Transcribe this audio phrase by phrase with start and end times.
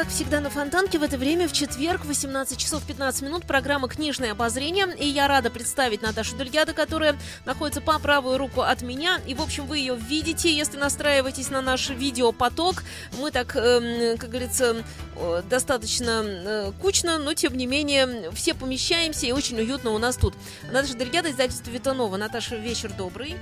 [0.00, 4.32] Как всегда на Фонтанке в это время в четверг 18 часов 15 минут программа «Книжное
[4.32, 4.86] обозрение».
[4.98, 9.20] И я рада представить Наташу Дельгяда, которая находится по правую руку от меня.
[9.26, 12.82] И, в общем, вы ее видите, если настраиваетесь на наш видеопоток.
[13.18, 14.82] Мы так, эм, как говорится,
[15.16, 20.16] э, достаточно э, кучно, но, тем не менее, все помещаемся и очень уютно у нас
[20.16, 20.32] тут.
[20.72, 22.16] Наташа Дельгяда, издательство Витанова.
[22.16, 23.36] Наташа, вечер добрый.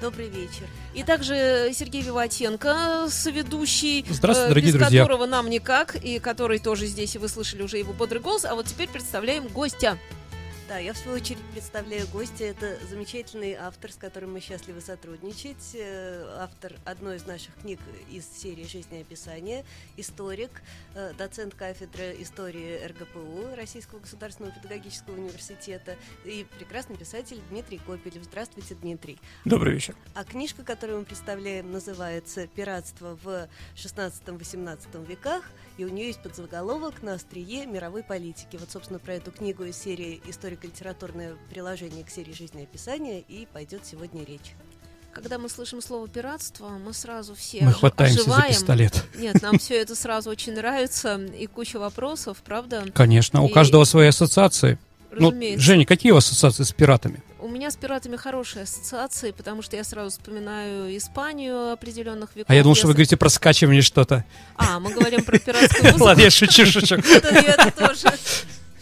[0.00, 0.66] Добрый вечер.
[0.94, 5.02] И также Сергей Виватенко, соведущий, Здравствуйте, э, дорогие без друзья.
[5.02, 8.44] которого нам никак, и который тоже здесь, и вы слышали уже его бодрый голос.
[8.46, 9.98] А вот теперь представляем гостя.
[10.70, 12.44] Да, я в свою очередь представляю гостя.
[12.44, 15.74] Это замечательный автор, с которым мы счастливы сотрудничать.
[15.74, 19.64] Э, Автор одной из наших книг из серии «Жизнеописание»,
[19.96, 20.62] историк,
[20.94, 28.22] э, доцент кафедры истории РГПУ Российского государственного педагогического университета и прекрасный писатель Дмитрий Копелев.
[28.22, 29.18] Здравствуйте, Дмитрий.
[29.44, 29.96] Добрый вечер.
[30.14, 35.50] А книжка, которую мы представляем, называется «Пиратство в 16-18 веках»,
[35.80, 38.58] и у нее есть подзаголовок «На острие мировой политики».
[38.58, 44.22] Вот, собственно, про эту книгу из серии «Историко-литературное приложение к серии жизнеописания» и пойдет сегодня
[44.26, 44.54] речь.
[45.14, 48.52] Когда мы слышим слово пиратство, мы сразу все Мы хватаемся оживаем.
[48.52, 49.04] за пистолет.
[49.16, 52.84] Нет, нам все это сразу очень нравится и куча вопросов, правда?
[52.94, 54.78] Конечно, у И- каждого свои ассоциации.
[55.12, 55.32] Ну.
[55.56, 57.22] Женя, какие у вас ассоциации с пиратами?
[57.40, 62.50] У меня с пиратами хорошие ассоциации, потому что я сразу вспоминаю Испанию определенных веков.
[62.50, 64.24] А я думал, что вы говорите про скачивание что-то.
[64.56, 66.04] А, мы говорим про пиратскую музыку.
[66.04, 66.94] Ладно, я шучу, шучу.
[67.14, 68.12] Это, тоже.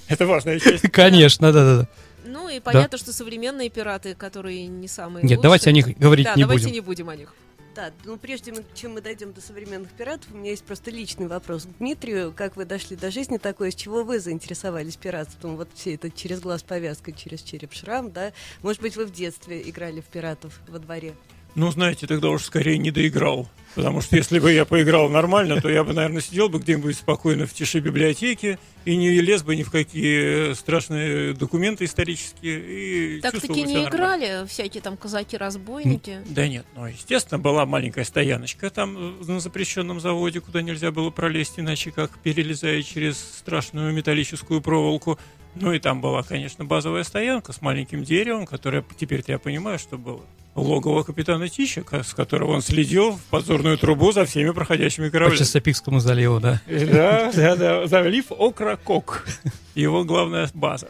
[0.09, 0.91] Это важная часть.
[0.91, 1.89] Конечно, да-да-да.
[2.25, 5.43] Ну и понятно, что современные пираты, которые не самые Нет, лучшие.
[5.43, 6.75] давайте о них говорить да, не давайте будем.
[6.75, 7.35] не будем о них.
[7.79, 11.63] Да, ну прежде чем мы дойдем до современных пиратов, у меня есть просто личный вопрос
[11.63, 12.35] к Дмитрию.
[12.37, 15.57] Как вы дошли до жизни такой, с чего вы заинтересовались пиратством?
[15.57, 18.33] Вот все это через глаз повязка, через череп шрам, да?
[18.63, 21.15] Может быть, вы в детстве играли в пиратов во дворе?
[21.59, 23.49] Ну, знаете, тогда уж скорее не доиграл.
[23.75, 27.47] Потому что если бы я поиграл нормально, то я бы, наверное, сидел бы где-нибудь спокойно
[27.47, 33.17] в тиши библиотеки и не лез бы ни в какие страшные документы исторические.
[33.19, 34.17] И Так чувствовал таки бы себя не нормально.
[34.25, 36.21] играли всякие там казаки-разбойники.
[36.27, 41.11] Да нет, ну, естественно, была маленькая стояночка там э, на запрещенном заводе, куда нельзя было
[41.11, 45.19] пролезть, иначе как перелезая через страшную металлическую проволоку.
[45.61, 49.99] Ну и там была, конечно, базовая стоянка с маленьким деревом, которое теперь-то я понимаю, что
[49.99, 50.21] было
[50.55, 55.13] логово капитана Тища, ка- с которого он следил в подзорную трубу за всеми проходящими По
[55.13, 55.39] кораблями.
[55.39, 56.61] Часопикскому заливу, да.
[56.67, 57.87] Да, да, да.
[57.87, 59.27] Залив Окракок.
[59.75, 60.89] Его главная база.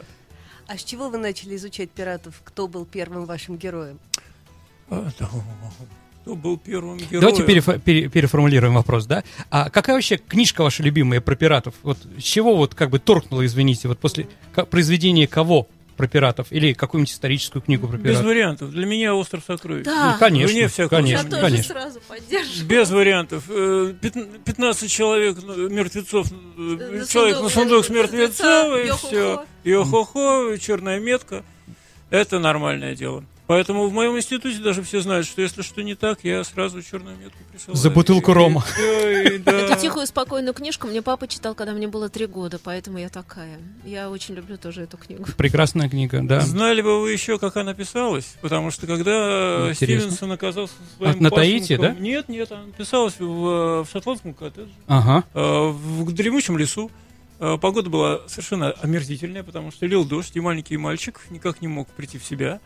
[0.67, 2.41] А с чего вы начали изучать пиратов?
[2.43, 3.99] Кто был первым вашим героем?
[6.29, 7.21] Кто был первым героем?
[7.21, 9.23] Давайте перефо- пере- переформулируем вопрос, да?
[9.49, 11.73] А какая вообще книжка ваша любимая про пиратов?
[11.81, 14.27] Вот с чего вот как бы торкнуло, извините, вот после
[14.69, 16.51] произведения кого про пиратов?
[16.51, 18.25] Или какую-нибудь историческую книгу про Без пиратов?
[18.27, 18.69] вариантов.
[18.69, 19.85] Для меня остров сокровищ.
[19.85, 20.11] Да.
[20.13, 21.73] Ну, конечно, Вне всякого Я конечно, тоже конечно.
[21.73, 22.67] сразу поддерживаю.
[22.69, 23.43] Без вариантов.
[23.49, 28.91] Э, пят- 15 человек ну, мертвецов, э, На человек сундук на сундук с мертвецом, и
[28.95, 29.45] все.
[29.63, 31.43] Йо-хо-хо, черная метка.
[32.11, 33.23] Это нормальное дело.
[33.49, 37.17] Поэтому в моем институте даже все знают, что если что не так, я сразу черную
[37.17, 37.77] метку присылаю.
[37.77, 38.63] За бутылку рома.
[38.77, 43.57] Эту тихую, спокойную книжку мне папа читал, когда мне было три года, поэтому я такая.
[43.83, 45.25] Я очень люблю тоже эту книгу.
[45.35, 46.41] Прекрасная книга, да.
[46.41, 48.35] Знали бы вы еще, как она писалась?
[48.39, 50.11] Потому что когда Интересно.
[50.11, 51.95] Стивенсон оказался своим А, на Таити, да?
[51.99, 54.69] Нет, нет, она писалась в, в шотландском коттедже.
[54.85, 55.23] Ага.
[55.33, 56.91] Э, в дремучем лесу.
[57.39, 61.87] Э, Погода была совершенно омерзительная, потому что лил дождь, и маленький мальчик никак не мог
[61.87, 62.59] прийти в себя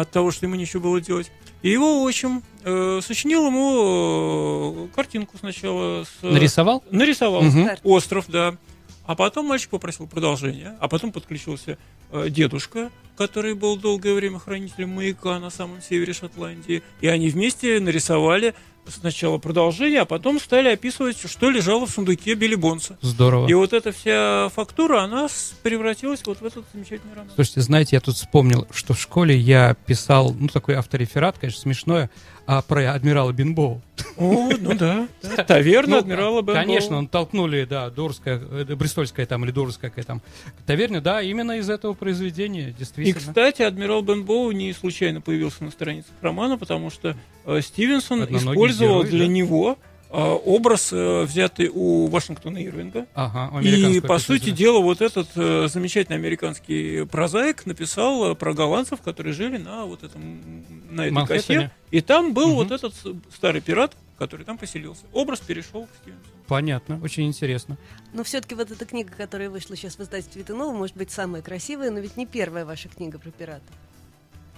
[0.00, 1.30] от того, что ему нечего было делать.
[1.60, 6.04] И его отчим э, сочинил ему э, картинку сначала.
[6.04, 6.82] С, Нарисовал?
[6.90, 7.42] Нарисовал.
[7.42, 7.68] Мгм.
[7.84, 8.56] Остров, да.
[9.04, 11.76] А потом мальчик попросил продолжения, а потом подключился
[12.10, 16.82] э, дедушка, который был долгое время хранителем маяка на самом севере Шотландии.
[17.02, 18.54] И они вместе нарисовали
[18.88, 22.98] сначала продолжение, а потом стали описывать, что лежало в сундуке Билли Бонса.
[23.00, 23.48] Здорово.
[23.48, 25.28] И вот эта вся фактура, она
[25.62, 27.30] превратилась вот в этот замечательный роман.
[27.34, 32.10] Слушайте, знаете, я тут вспомнил, что в школе я писал, ну, такой автореферат, конечно, смешное,
[32.44, 33.80] а про адмирала Бенбоу.
[34.16, 35.06] О, ну да.
[35.46, 36.54] Таверна Ну, адмирала Бенбоу.
[36.54, 40.22] Конечно, он толкнули, да, Дорская, э, Бристольская там или Дорская какая там
[40.66, 43.20] таверня, да, именно из этого произведения, И, действительно.
[43.20, 47.16] кстати, адмирал Бенбоу не случайно появился на страницах романа, потому что
[47.62, 49.32] Стивенсон Одноногий использовал герой, для да?
[49.32, 49.78] него
[50.10, 53.06] э, образ, э, взятый у Вашингтона Ирвинга.
[53.14, 59.00] Ага, И, по сути дела, вот этот э, замечательный американский прозаик написал э, про голландцев,
[59.00, 61.58] которые жили на вот этом, на этой Манхэттене.
[61.60, 61.70] косе.
[61.90, 62.56] И там был Мгм.
[62.56, 62.94] вот этот
[63.34, 65.02] старый пират, который там поселился.
[65.12, 66.26] Образ перешел к Стивенсону.
[66.46, 67.78] Понятно, очень интересно.
[68.12, 71.90] Но все-таки вот эта книга, которая вышла сейчас в издательстве Витанова, может быть самая красивая,
[71.90, 73.74] но ведь не первая ваша книга про пиратов.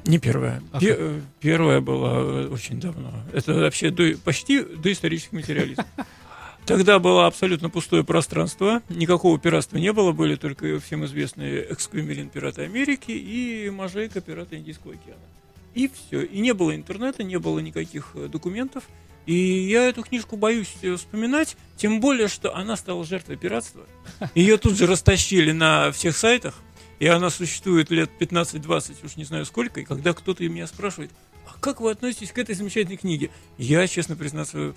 [0.06, 0.62] Не первая.
[0.72, 3.12] А Пе- э, первая была э, очень давно.
[3.32, 5.82] Это вообще до- почти доисторический материализм.
[6.66, 12.62] Тогда было абсолютно пустое пространство, никакого пиратства не было, были только всем известные эксквимерин пираты
[12.62, 15.20] Америки и Мажейка пираты Индийского океана.
[15.74, 16.22] И все.
[16.22, 18.84] И не было интернета, не было никаких э, документов.
[19.26, 23.82] И я эту книжку боюсь вспоминать, тем более, что она стала жертвой пиратства.
[24.34, 26.54] Ее тут же растащили на всех сайтах,
[27.04, 31.10] и она существует лет 15-20, уж не знаю сколько, и когда кто-то меня спрашивает,
[31.46, 33.28] а как вы относитесь к этой замечательной книге?
[33.58, 34.74] Я, честно признаться,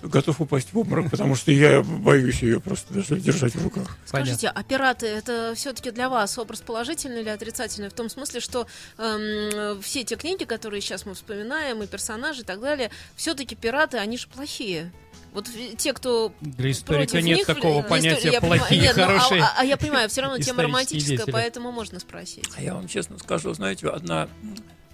[0.00, 3.98] готов упасть в обморок, потому что я боюсь ее просто даже держать в руках.
[4.06, 7.88] Скажите, а пираты это все-таки для вас образ положительный или отрицательный?
[7.88, 8.68] В том смысле, что
[8.98, 13.98] эм, все те книги, которые сейчас мы вспоминаем, и персонажи и так далее, все-таки пираты,
[13.98, 14.92] они же плохие.
[15.32, 15.48] Вот
[15.78, 19.06] те, кто Для историка против нет них, такого для понятия понимаю- плохие, нет, ну, а-
[19.06, 19.42] хорошие.
[19.42, 21.32] а, а я понимаю, все равно тема романтическая, деятели.
[21.32, 22.48] поэтому можно спросить.
[22.56, 24.28] А я вам честно скажу, знаете, одна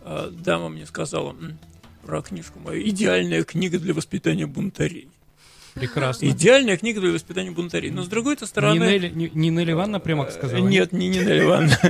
[0.04, 1.34] э, дама мне сказала
[2.04, 5.08] про книжку мою «Идеальная книга для воспитания бунтарей».
[5.76, 6.26] Прекрасно.
[6.26, 7.90] Идеальная книга для воспитания бунтарей.
[7.90, 9.10] Но с другой-то стороны...
[9.14, 10.66] Не Нелли Ивановна прямо сказала?
[10.66, 11.78] Нет, не Нина Ивановна.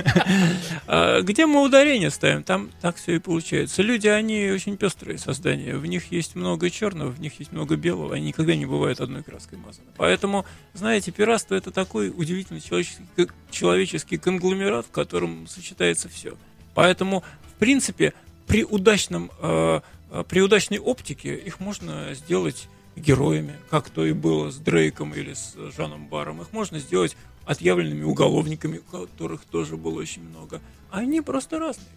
[0.87, 3.81] А, Где мы ударение ставим, там так все и получается.
[3.81, 5.75] Люди, они очень пестрые создания.
[5.75, 8.15] В них есть много черного, в них есть много белого.
[8.15, 9.87] Они никогда не бывают одной краской мазаны.
[9.95, 13.03] Поэтому, знаете, пиратство это такой удивительный человеческий,
[13.51, 16.35] человеческий конгломерат, в котором сочетается все.
[16.73, 17.23] Поэтому,
[17.53, 18.13] в принципе,
[18.47, 19.81] при удачном, э,
[20.11, 25.33] э, при удачной оптике их можно сделать героями, как то и было с Дрейком или
[25.33, 26.41] с Жаном Баром.
[26.41, 27.15] Их можно сделать
[27.45, 30.61] отъявленными уголовниками, которых тоже было очень много.
[30.91, 31.87] А они просто разные,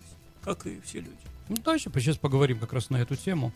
[0.43, 1.17] как и все люди.
[1.49, 3.53] Ну, давайте сейчас поговорим как раз на эту тему.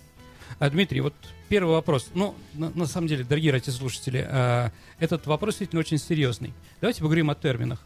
[0.58, 1.14] А, Дмитрий, вот
[1.48, 2.10] первый вопрос.
[2.14, 6.52] Ну, на, на самом деле, дорогие радиослушатели, а, этот вопрос действительно очень серьезный.
[6.80, 7.84] Давайте поговорим о терминах.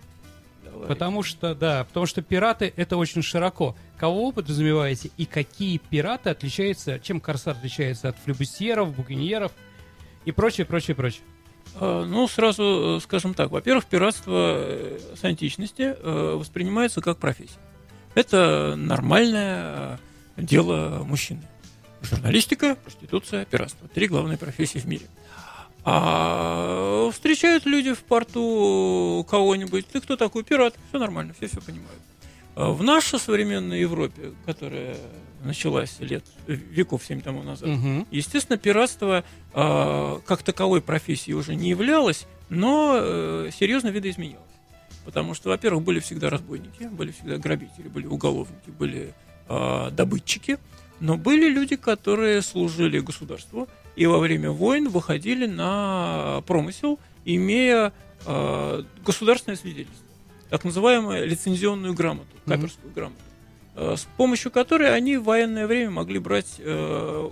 [0.87, 3.77] Потому что, да, потому что пираты это очень широко.
[3.97, 9.53] Кого вы подразумеваете и какие пираты отличаются, чем корсар отличается от флебусьеров, букиньеров
[10.25, 11.23] и прочее, прочее, прочее.
[11.77, 13.51] А, Ну, сразу э, скажем так.
[13.51, 17.59] Во-первых, пиратство э, с античности э, воспринимается как профессия.
[18.15, 19.99] Это нормальное
[20.37, 21.43] э, дело мужчины.
[22.03, 23.89] Журналистика, проституция, пиратство.
[23.89, 25.07] Три главные профессии в мире.
[25.85, 29.87] А встречают люди в порту кого-нибудь.
[29.87, 30.45] Ты кто такой?
[30.45, 30.75] Пират.
[30.89, 32.03] Все нормально, все все понимают.
[32.57, 34.97] А В нашей современной Европе, которая
[35.45, 38.07] началась лет, веков семь тому назад, Мгм.
[38.11, 44.43] Естественно, пиратство э, как таковой профессии уже не являлось, но э, серьезно видоизменилось.
[45.05, 49.15] Потому что, во-первых, были всегда разбойники, были всегда грабители, были уголовники, были
[49.49, 50.59] э, добытчики,
[51.01, 53.69] но были люди, которые служили государству
[53.99, 57.93] и во время войн выходили на промысел, имея
[58.25, 60.07] э, государственное свидетельство,
[60.51, 63.21] так называемую лицензионную грамоту, каперскую грамоту,
[63.75, 67.31] э, с помощью которой они в военное время могли брать э,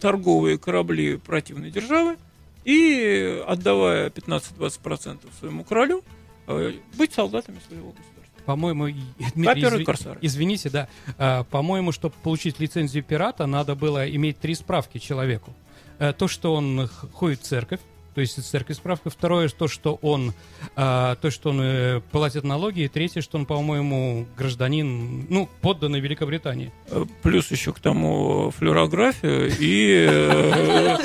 [0.00, 2.16] торговые корабли противной державы
[2.64, 6.02] и, отдавая 15-20% своему королю,
[6.46, 8.14] э, быть солдатами своего государства.
[8.46, 8.88] По-моему,
[9.34, 10.18] Дмитрий, корсары.
[10.22, 10.88] извините, да.
[11.18, 15.52] А, по-моему, чтобы получить лицензию пирата, надо было иметь три справки человеку.
[15.98, 17.80] Э, то, что он ходит в церковь,
[18.18, 19.10] то есть из церкви справка.
[19.10, 20.34] Второе, то, что он,
[20.74, 22.80] а, то, что он э, платит налоги.
[22.80, 26.72] И третье, что он, по-моему, гражданин, ну, подданный Великобритании.
[26.88, 30.96] Э, Плюс еще к тому флюорографию и, э,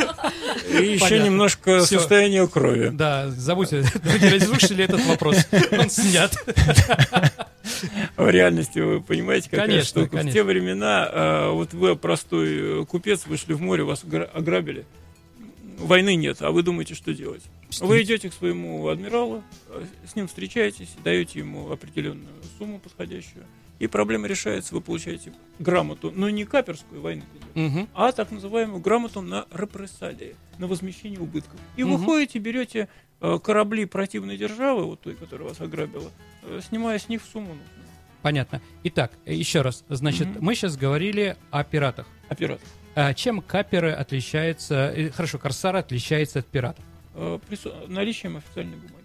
[0.71, 1.25] и еще Понятно.
[1.25, 1.99] немножко Всё.
[1.99, 2.89] состояние крови.
[2.91, 5.37] Да, забудьте, дорогие радиослушатели, этот вопрос.
[5.71, 6.35] Он снят.
[8.17, 10.07] В реальности вы понимаете, какая Конечно, штука.
[10.07, 10.31] В конечно.
[10.31, 14.85] те времена, э, вот вы простой э, купец, вышли в море, вас огра- ограбили.
[15.79, 17.41] Войны нет, а вы думаете, что делать?
[17.79, 22.27] Вы идете к своему адмиралу, э, с ним встречаетесь, даете ему определенную
[22.59, 23.45] сумму подходящую,
[23.79, 27.23] и проблема решается, вы получаете грамоту, но не каперскую войны,
[27.55, 27.89] Мгм.
[27.95, 31.59] а так называемую грамоту на репрессалии, на возмещение убытков.
[31.75, 31.95] И Мгм.
[31.97, 32.87] вы ходите, берете
[33.21, 36.11] э, корабли противной державы, вот той, которая вас ограбила,
[36.67, 37.55] снимая с них сумму.
[38.21, 38.61] Понятно.
[38.83, 39.83] Итак, э, еще раз.
[39.89, 40.37] Значит, Мгм.
[40.41, 42.07] мы сейчас говорили о пиратах.
[42.29, 42.65] Оператор.
[42.95, 46.85] А чем каперы отличаются, э, хорошо, корсары отличаются от пиратов?
[47.15, 49.03] Э, прису- наличием официальной бумаги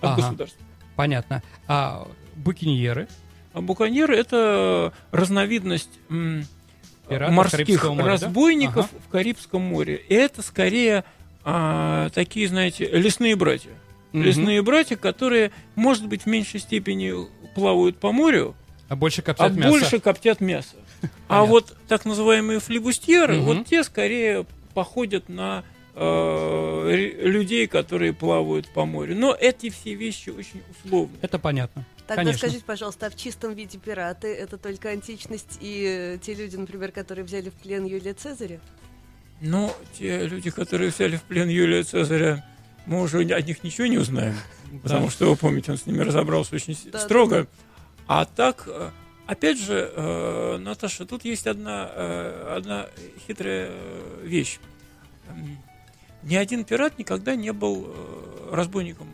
[0.00, 0.22] от Ага.
[0.22, 0.62] государства.
[0.96, 1.42] Понятно.
[1.66, 2.06] А
[2.36, 3.08] букиньеры?
[3.52, 5.98] А буконьеры это разновидность
[7.08, 8.10] Пиратов морских моря, да?
[8.12, 9.02] разбойников Ага.
[9.04, 9.96] в Карибском море.
[9.96, 11.04] И это скорее
[11.42, 13.70] а, такие, знаете, лесные братья.
[14.12, 14.22] Мгм.
[14.24, 17.12] Лесные братья, которые, может быть, в меньшей степени
[17.54, 18.54] плавают по морю,
[18.88, 19.68] А больше а коптят мясо.
[19.68, 20.76] больше коптят мясо.
[21.28, 23.44] А вот так называемые флибустьеры, Мгм.
[23.44, 25.64] вот те скорее походят на
[25.94, 29.16] э, людей, которые плавают по морю.
[29.16, 31.16] Но эти все вещи очень условны.
[31.20, 31.84] Это понятно.
[32.06, 32.38] Тогда Конечно.
[32.38, 36.90] скажите, пожалуйста, а в чистом виде пираты это только античность и э, те люди, например,
[36.92, 38.60] которые взяли в плен Юлия Цезаря?
[39.40, 42.44] Но те люди, которые взяли в плен Юлия Цезаря,
[42.86, 44.34] мы уже от них ничего не узнаем.
[44.82, 47.46] Потому что, вы помните, он с ними разобрался очень строго.
[48.06, 48.90] А так, э,
[49.26, 52.86] опять же, э, Наташа, тут есть одна, э, одна
[53.26, 53.70] хитрая
[54.22, 54.58] вещь.
[56.22, 57.94] Ни один пират никогда не был
[58.50, 59.08] разбойником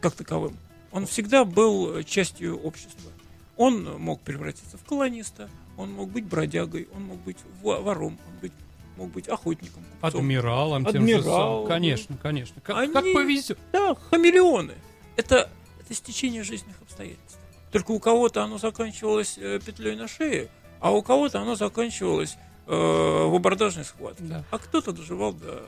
[0.00, 0.56] как таковым.
[0.90, 3.10] Он всегда был частью общества.
[3.56, 8.38] Он мог превратиться в колониста, он мог быть бродягой, он мог быть во- вором, он
[8.40, 8.52] быть-
[8.96, 10.20] мог быть охотником, купцом.
[10.20, 11.66] Адмиралом тем же самым.
[11.66, 12.60] Конечно, конечно.
[12.60, 13.58] Как, Они- как повезет.
[13.72, 14.74] Да, хамелеоны.
[15.16, 17.38] Это, это стечение жизненных обстоятельств.
[17.72, 20.48] Только у кого-то оно заканчивалось э, петлей на шее,
[20.80, 22.36] а у кого-то оно заканчивалось
[22.66, 24.22] э, в абордажной схватке.
[24.24, 24.44] Да.
[24.50, 25.64] А кто-то доживал до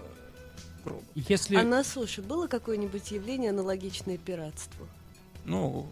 [0.84, 1.02] гроба.
[1.14, 1.56] Если...
[1.56, 4.86] А на суше было какое-нибудь явление аналогичное пиратству?
[5.44, 5.86] Ну,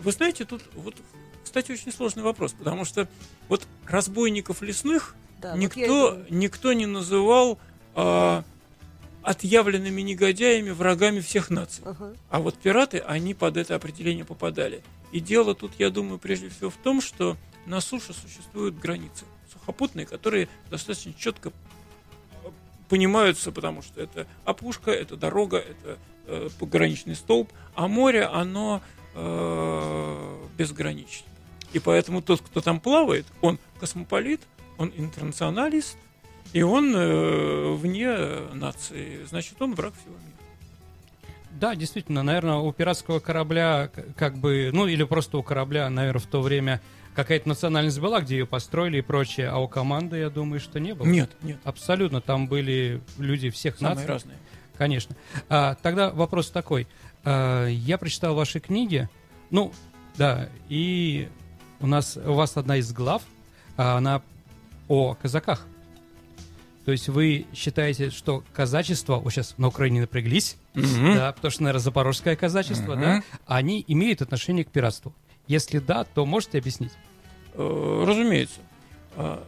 [0.00, 0.94] вы знаете, тут вот,
[1.44, 3.08] кстати, очень сложный вопрос, потому что
[3.48, 7.58] вот разбойников лесных Да, вот я никто, никто не называл
[7.94, 8.44] а,
[9.22, 11.82] отъявленными негодяями, врагами всех наций.
[11.84, 12.12] Ага.
[12.30, 14.82] А вот пираты, они под это определение попадали.
[15.12, 20.06] И дело тут, я думаю, прежде всего в том, что на суше существуют границы сухопутные,
[20.06, 22.48] которые достаточно четко э,
[22.88, 28.82] понимаются, потому что это опушка, это дорога, это э, пограничный столб, а море, оно
[29.14, 31.26] э, безгранично.
[31.72, 34.40] И поэтому тот, кто там плавает, он космополит,
[34.78, 35.96] он интернационалист,
[36.52, 38.14] и он э, вне
[38.54, 40.32] нации, значит, он враг всего мира.
[41.52, 46.26] Да, действительно, наверное, у пиратского корабля, как бы, ну или просто у корабля, наверное, в
[46.26, 46.80] то время
[47.14, 50.94] какая-то национальность была, где ее построили и прочее, а у команды, я думаю, что не
[50.94, 51.06] было.
[51.06, 54.08] Нет, нет, Абсолютно, там были люди всех самые наций.
[54.08, 54.38] разные.
[54.76, 55.14] Конечно.
[55.48, 56.88] А, тогда вопрос такой.
[57.24, 59.08] А, я прочитал ваши книги.
[59.50, 59.72] Ну,
[60.16, 61.28] да, и
[61.80, 63.22] у нас у вас одна из глав,
[63.76, 64.22] а, она
[64.92, 65.66] о казаках.
[66.84, 71.80] То есть вы считаете, что казачество, вот сейчас на Украине напряглись, да, потому что, наверное,
[71.82, 73.00] запорожское казачество, Мгм.
[73.00, 75.14] да, они имеют отношение к пиратству.
[75.46, 76.92] Если да, то можете объяснить?
[77.54, 78.60] Э, Разумеется.
[79.16, 79.42] А,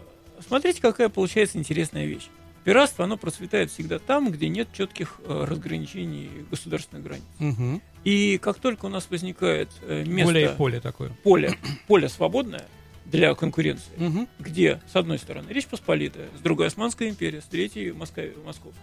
[0.46, 2.28] Смотрите, какая получается интересная вещь.
[2.64, 7.24] Пиратство, оно процветает всегда там, где нет четких э, разграничений государственных границ.
[7.38, 7.82] Мгм.
[8.04, 11.10] И как только у нас возникает э, место, Поле и поле такое.
[11.22, 12.66] поле, поле свободное
[13.04, 14.28] для конкуренции, Мгм.
[14.38, 18.82] где, с одной стороны, Речь Посполитая, с другой Османская империя, с третьей Москва, Московское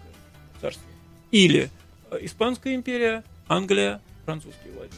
[0.61, 0.83] царство.
[1.31, 1.69] Или
[2.11, 4.97] э, Испанская империя, Англия, французские владения.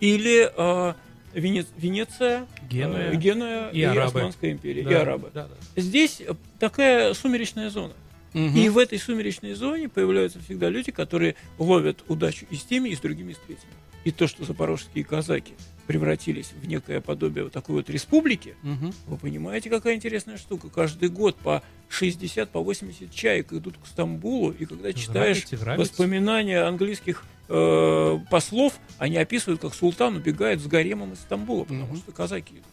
[0.00, 0.94] Или э,
[1.34, 3.12] Венец- Венеция, Генуя.
[3.12, 4.20] э, Генуя И и, арабы.
[4.20, 5.30] Османская империя, и Да, арабы.
[5.32, 5.80] да, да.
[5.80, 7.94] Здесь э, такая сумеречная зона.
[8.34, 8.54] Мгм.
[8.56, 12.96] И в этой сумеречной зоне появляются всегда люди, которые ловят удачу и с теми, и
[12.96, 13.72] с другими, и с третьими.
[14.04, 15.54] И то, что запорожские казаки
[15.86, 18.92] превратились в некое подобие вот такой вот республики, Мгм.
[19.06, 20.68] вы понимаете, какая интересная штука.
[20.68, 25.92] Каждый год по 60, по 80 чаек идут к Стамбулу, и когда читаешь Нравится, нравится.
[25.92, 31.96] воспоминания английских э, послов, они описывают, как султан убегает с гаремом из Стамбула, потому Мгм.
[31.98, 32.64] что казаки идут.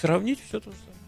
[0.00, 0.99] Сравнить все то же самое.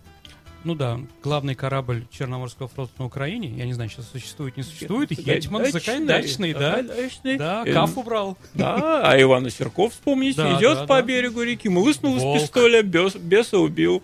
[0.64, 5.10] Ну да, главный корабль Черноморского флота на Украине, я не знаю, сейчас существует, не существует,
[5.10, 6.82] Хетьман Закайдачный, да?
[6.82, 8.38] Да, Э, Каф убрал.
[8.54, 11.02] Да, а Ивана Серков, вспомните, Да, идет да, по да.
[11.02, 12.36] берегу реки, млыснул Волк.
[12.36, 14.02] из пистоля, бес- беса убил.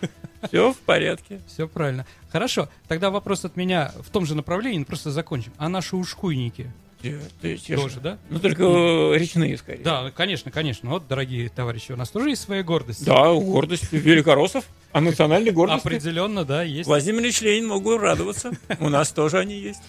[0.48, 1.40] Все в порядке.
[1.46, 2.06] Все правильно.
[2.30, 5.52] Хорошо, тогда вопрос от меня в том же направлении, просто закончим.
[5.58, 8.00] А наши ушкуйники Те тоже, же.
[8.00, 8.18] да?
[8.28, 9.82] Ну, только э, речные, скорее.
[9.84, 10.90] Да, конечно, конечно.
[10.90, 13.04] Вот, дорогие товарищи, у нас тоже есть своя гордость.
[13.04, 14.64] Да, гордость великороссов.
[14.90, 16.88] А национальной гордости Определенно, да, есть.
[16.88, 18.50] Владимир Ильич Ленин мог бы радоваться.
[18.80, 19.82] У нас тоже они есть.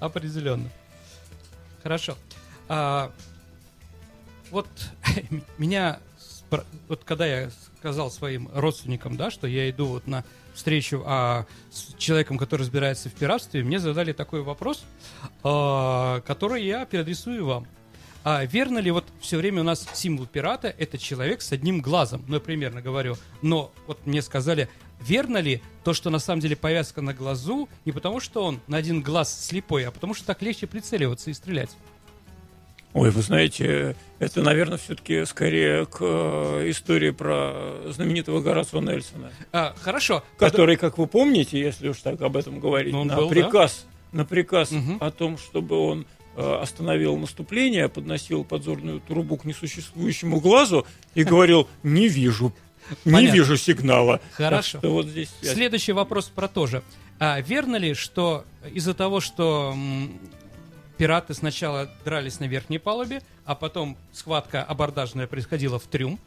[0.00, 0.68] Определенно.
[1.82, 2.16] Хорошо.
[2.68, 3.12] А,
[4.50, 4.66] вот
[5.58, 6.00] меня,
[6.88, 11.94] вот когда я сказал своим родственникам, да, что я иду вот на встречу а, с
[11.98, 14.84] человеком, который разбирается в пиратстве, мне задали такой вопрос,
[15.42, 17.66] а, который я переадресую вам.
[18.24, 22.24] А верно ли вот все время у нас символ пирата это человек с одним глазом?
[22.26, 23.16] Ну, я примерно говорю.
[23.42, 24.70] Но вот мне сказали,
[25.02, 28.78] верно ли то, что на самом деле повязка на глазу не потому, что он на
[28.78, 31.76] один глаз слепой, а потому что так легче прицеливаться и стрелять?
[32.94, 39.74] Ой, вы знаете, это, наверное, все-таки скорее к э, истории про знаменитого Горацио Нельсона, А,
[39.80, 40.22] хорошо.
[40.38, 43.30] который, как вы помните, если уж так об этом говорить, Ну, он на был, да.
[43.34, 44.98] приказ, на приказ Мгм.
[45.00, 50.86] о том, чтобы он э, остановил наступление, подносил подзорную трубу к несуществующему глазу
[51.16, 52.52] и говорил: "Не вижу,
[53.04, 53.34] не Понятно.
[53.36, 54.20] вижу сигнала".
[54.32, 54.78] Хорошо.
[54.80, 55.30] Так вот здесь.
[55.42, 56.82] Следующий вопрос про то же.
[57.18, 59.76] А верно ли, что из-за того, что
[60.96, 66.18] пираты сначала дрались на верхней палубе, а потом схватка абордажная происходила в трюм,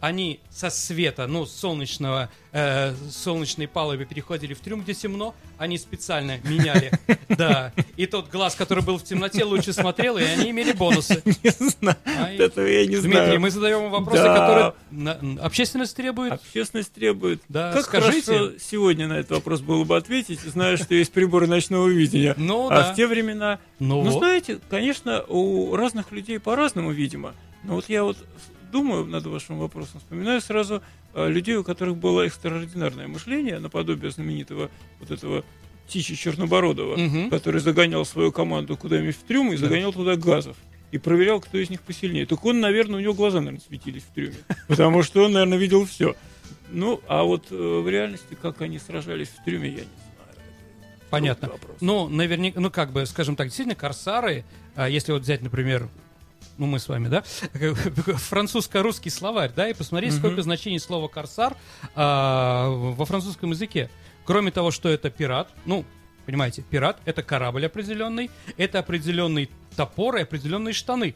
[0.00, 6.38] они со света, ну, солнечного, э, солнечной палубы переходили в трюм, где темно, они специально
[6.44, 6.90] меняли,
[7.28, 11.22] да, и тот глаз, который был в темноте, лучше смотрел, и они имели бонусы.
[11.44, 11.96] Не знаю.
[12.06, 13.40] Ай, Этого я не Дмитрий, знаю.
[13.40, 14.74] мы задаем вопросы, Да.
[14.90, 16.32] которые общественность требует.
[16.32, 17.42] Общественность требует.
[17.48, 18.58] Да, как скажите.
[18.58, 22.34] сегодня на этот вопрос было бы ответить, зная, что есть приборы ночного видения.
[22.36, 22.92] Ну а да.
[22.92, 23.58] в те времена...
[23.78, 24.18] Ну Ну, вот.
[24.18, 27.34] знаете, конечно, у разных людей по-разному, видимо.
[27.64, 28.16] Но вот я вот
[28.70, 30.82] думаю над вашим вопросом, вспоминаю сразу
[31.14, 35.44] э, людей, у которых было экстраординарное мышление, наподобие знаменитого вот этого
[35.88, 37.30] Тичи Чернобородова, Мгм.
[37.30, 40.56] который загонял свою команду куда-нибудь в трюм и загонял туда газов.
[40.92, 42.26] И проверял, кто из них посильнее.
[42.26, 44.34] Так он, наверное, у него глаза, наверное, светились в трюме.
[44.68, 46.16] Потому что он, наверное, видел все.
[46.70, 49.90] Ну, а вот э, в реальности, как они сражались в трюме, я не знаю.
[51.10, 51.50] Понятно.
[51.80, 54.44] Ну, наверняка, ну, как бы, скажем так, действительно, корсары,
[54.76, 55.88] а, если вот взять, например,
[56.60, 57.24] ну, мы с вами, да,
[58.18, 60.18] французско-русский словарь, да, и посмотреть, Мгм.
[60.20, 61.56] сколько значений слова корсар
[61.94, 63.90] а, во французском языке.
[64.26, 65.84] Кроме того, что это пират, ну,
[66.26, 71.14] понимаете, пират— это корабль определенный, это определенный топор и определенные штаны.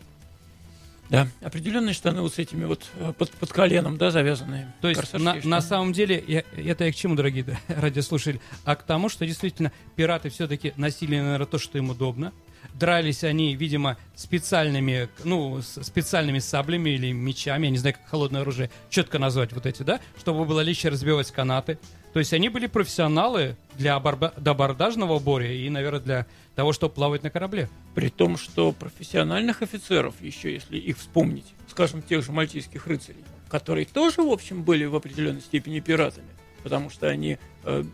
[1.10, 4.72] Да, определенные штаны вот с этими вот э, под, под коленом, да, завязанные.
[4.80, 8.40] То есть на, на самом деле, я- это я к чему, дорогие да, радиослушатели?
[8.64, 12.32] А к тому, что действительно пираты все-таки носили, наверное, то, что им удобно.
[12.72, 18.70] Дрались они, видимо, специальными, ну, специальными саблями или мечами, я не знаю, как холодное оружие
[18.90, 21.78] четко назвать вот эти, да, чтобы было легче разбивать канаты.
[22.12, 26.94] То есть они были профессионалы для аборба- до абордажного боря и, наверное, для того, чтобы
[26.94, 27.68] плавать на корабле.
[27.94, 33.84] При том, что профессиональных офицеров, еще если их вспомнить, скажем, тех же мальтийских рыцарей, которые
[33.84, 36.28] тоже, в общем, были в определенной степени пиратами,
[36.62, 37.84] потому что они, э,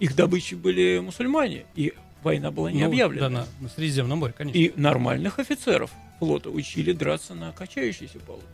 [0.00, 3.28] их добычей были мусульмане, и война была не Ну, объявлена.
[3.28, 4.58] Да, на, на Средиземном море, конечно.
[4.58, 8.46] И нормальных офицеров флота учили драться на качающейся палубе.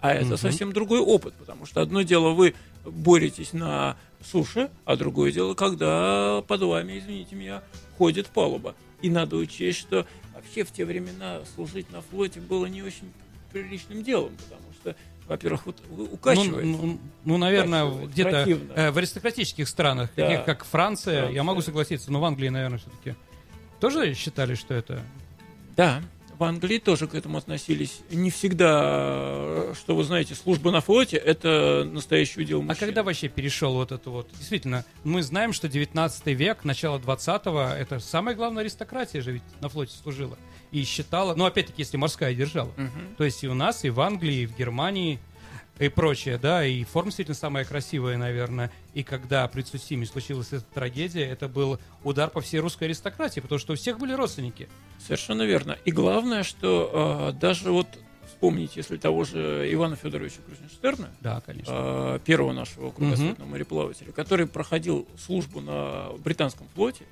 [0.00, 0.36] А это Мгм.
[0.38, 2.54] совсем другой опыт, потому что одно дело вы
[2.86, 7.62] боретесь на суше, а другое дело, когда под вами, извините меня,
[7.98, 8.74] ходит палуба.
[9.02, 13.12] И надо учесть, что вообще в те времена служить на флоте было не очень
[13.52, 14.59] приличным делом, потому
[15.30, 16.66] во-первых, вот Ну, укачиваете.
[16.68, 18.36] ну, ну, наверное, Укачивает, где-то
[18.74, 20.26] э, в аристократических странах, Да.
[20.28, 21.42] таких как Франция, я Франция.
[21.44, 23.14] могу согласиться, но в Англии, наверное, все-таки
[23.80, 25.00] тоже считали, что это...
[25.76, 26.02] Да,
[26.38, 28.00] в Англии тоже к этому относились.
[28.10, 32.86] Не всегда, что вы знаете, служба на флоте это настоящее удел А мужчин.
[32.86, 34.28] когда вообще перешел вот это вот?
[34.38, 39.68] Действительно, мы знаем, что 19 век, начало 20-го, это самая главная аристократия же ведь на
[39.68, 40.36] флоте служила.
[40.72, 42.72] И считала, ну, опять-таки, если морская держава.
[42.76, 43.14] Мгм.
[43.18, 45.18] То есть и у нас, и в Англии, и в Германии,
[45.80, 48.70] и прочее, да, и форма действительно самая красивая, наверное.
[48.92, 53.58] И когда при Цусиме случилась эта трагедия, это был удар по всей русской аристократии, потому
[53.58, 54.68] что у всех были родственники.
[54.98, 55.78] Совершенно верно.
[55.86, 57.88] И главное, что э, даже вот
[58.28, 61.72] вспомнить, если того же Ивана Федоровича Крузенштерна, Да, конечно.
[61.74, 67.06] э, первого нашего кругосветного мореплавателя, который проходил службу на британском флоте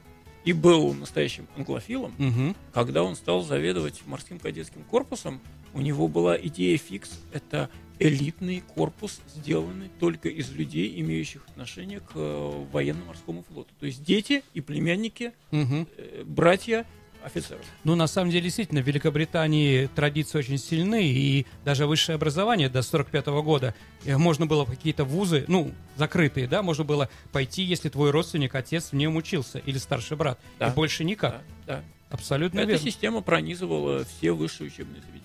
[0.45, 2.57] и был настоящим англофилом, Мгм.
[2.73, 5.41] когда он стал заведовать морским кадетским корпусом,
[5.75, 12.13] у него была идея фикс– это элитный корпус, сделанный только из людей, имеющих отношение к
[12.15, 13.71] э, военно-морскому флоту.
[13.81, 16.87] То есть дети и племянники, э, братья
[17.25, 17.65] офицеров.
[17.85, 22.83] Ну, на самом деле, действительно, в Великобритании традиции очень сильны, и даже высшее образование до
[22.83, 27.89] 45 года э, можно было в какие-то вузы, ну, закрытые, да, можно было пойти, если
[27.89, 30.69] твой родственник, отец в нем учился, или старший брат, Да.
[30.69, 31.43] и больше никак.
[31.67, 31.85] Да, да.
[32.11, 32.85] Абсолютно Эта верно.
[32.85, 35.25] система пронизывала все высшие учебные заведения.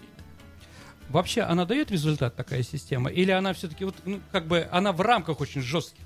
[1.10, 3.10] Вообще, она дает результат, такая система?
[3.10, 6.04] Или она все-таки, вот, ну, как бы, она в рамках очень жестких?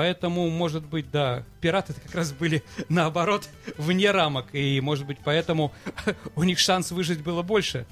[0.00, 4.46] Поэтому, может быть, да, пираты как раз были, наоборот, вне рамок.
[4.54, 5.74] И, может быть, поэтому
[6.36, 7.84] у них шанс выжить было больше.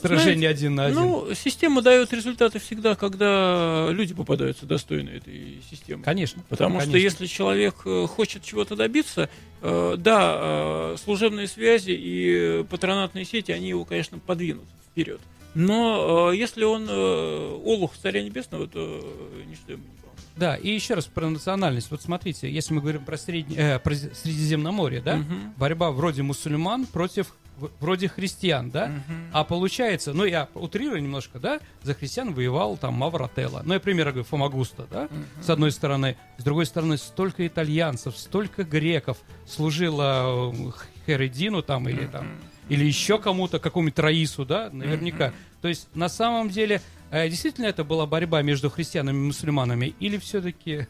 [0.00, 1.00] Сражение Знаете, один на один.
[1.00, 6.04] Ну, система дает результаты всегда, когда люди попадаются достойны этой системы.
[6.04, 6.44] конечно.
[6.48, 7.04] Потому что конечно.
[7.04, 9.28] если человек э, хочет чего-то добиться,
[9.60, 15.20] э, да, э, служебные связи и патронатные сети, они его, конечно, подвинут вперед.
[15.54, 19.99] Но э, если он э, олух царя небесного, то э, ничто ему не.
[20.36, 21.90] Да, и еще раз про национальность.
[21.90, 25.54] Вот смотрите, если мы говорим про, средне- э, про Средиземноморье, да, Мгм.
[25.56, 27.34] борьба вроде мусульман против
[27.78, 29.28] вроде христиан, да, Мгм.
[29.34, 34.06] а получается, ну я утрирую немножко, да, за христиан воевал там Маврателло, ну я пример
[34.12, 35.08] говорю, Фомагуста, да,
[35.42, 40.70] с одной стороны, с другой стороны, столько итальянцев, столько греков служило э,
[41.06, 42.28] Хередину там или там,
[42.70, 45.32] или еще кому-то, какому-нибудь Раису, да, наверняка.
[45.60, 50.86] То есть на самом деле действительно это была борьба между христианами и мусульманами, или все-таки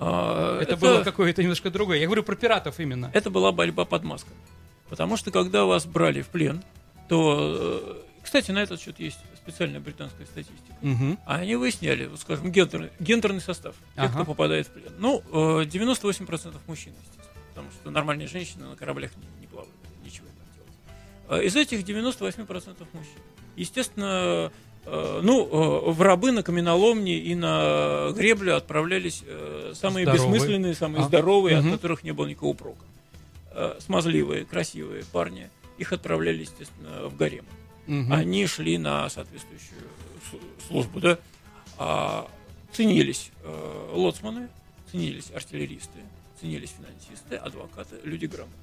[0.00, 1.98] А, Это, было какое-то немножко другое.
[1.98, 3.10] Я говорю про пиратов именно.
[3.14, 4.36] Это была борьба под масками.
[4.88, 6.62] Потому что когда вас брали в плен,
[7.08, 8.00] то...
[8.00, 10.74] э, Кстати, на этот счет есть специальная британская статистика.
[10.82, 11.18] Мгм.
[11.26, 14.14] А они выясняли, вот скажем, гендерный, гендерный состав тех, Ага.
[14.14, 14.92] кто попадает в плен.
[14.98, 15.22] Ну,
[15.60, 17.40] э, 98% мужчин, естественно.
[17.54, 19.72] Потому что нормальные женщины на кораблях не, не плавают,
[20.04, 21.44] ничего не делают.
[21.46, 23.12] Из этих 98% мужчин.
[23.56, 24.50] Естественно, э,
[24.86, 30.32] ну, э, в рабы на каменоломни и на греблю отправлялись э, самые Здоровые.
[30.32, 31.06] бессмысленные, самые А.
[31.06, 31.68] здоровые, Мгм.
[31.68, 32.84] от которых не было никакого прока.
[33.52, 35.48] Э, Смазливые, красивые парни.
[35.78, 37.44] Их отправляли, естественно, в гарем
[37.86, 38.12] Мгм.
[38.12, 39.80] они шли на соответствующую
[40.68, 41.18] службу, да,
[41.78, 42.28] а,
[42.72, 44.48] ценились э, лоцманы,
[44.90, 45.98] ценились артиллеристы,
[46.40, 48.58] ценились финансисты, адвокаты, люди грамотные.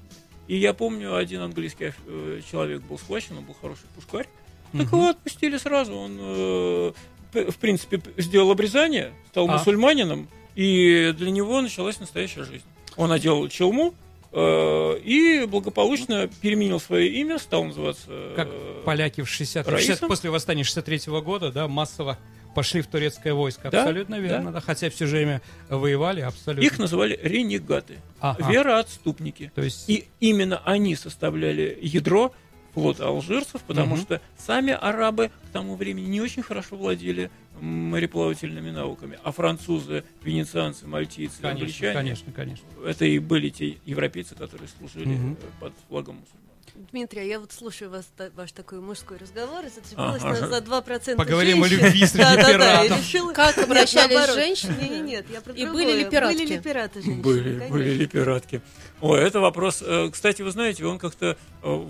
[0.48, 4.28] И я помню, один английский э, человек был схвачен, он был хороший пушкарь,
[4.72, 6.92] так его отпустили сразу, он, э,
[7.32, 9.58] в принципе, сделал обрезание, стал А.
[9.58, 12.64] мусульманином, и для него началась настоящая жизнь.
[12.96, 13.94] Он одел челму,
[14.32, 18.08] э, и благополучно переменил свое имя, стал называться...
[18.36, 19.86] Как э, поляки в 60, Раисом?
[19.86, 22.18] 60 после восстания 63 года, да, массово
[22.54, 23.70] пошли в турецкое войско.
[23.70, 24.60] Да, Абсолютно верно, да.
[24.60, 26.64] Хотя все же время воевали, абсолютно.
[26.66, 28.50] Их называли ренегаты, Ага.
[28.50, 29.50] вероотступники.
[29.54, 32.32] То есть И именно они составляли ядро
[32.74, 37.30] флота алжирцев, потому что сами арабы к тому времени не очень хорошо владели
[37.60, 42.66] мореплавательными науками, а французы, венецианцы, мальтийцы, Конечно, англичане, конечно, конечно.
[42.86, 46.42] это и были те европейцы, которые служили э, под флагом мусульман.
[46.90, 50.46] Дмитрий, а я вот слушаю вас, та- ваш такой мужской разговор и зацепилась Ага.
[50.48, 51.84] за 2% Поговорим о женщин.
[51.86, 52.98] любви среди Да, да, да, пиратов.
[52.98, 54.76] решила- Как Нет, обращались женщины?
[54.80, 56.38] Не, не, нет, я про И были ли пиратки?
[56.38, 57.22] Были ли пираты женщины?
[57.22, 57.68] Были, Конечно.
[57.68, 58.62] были ли пиратки.
[59.02, 59.82] Ой, это вопрос.
[59.86, 61.86] э, Кстати, вы знаете, он как-то э,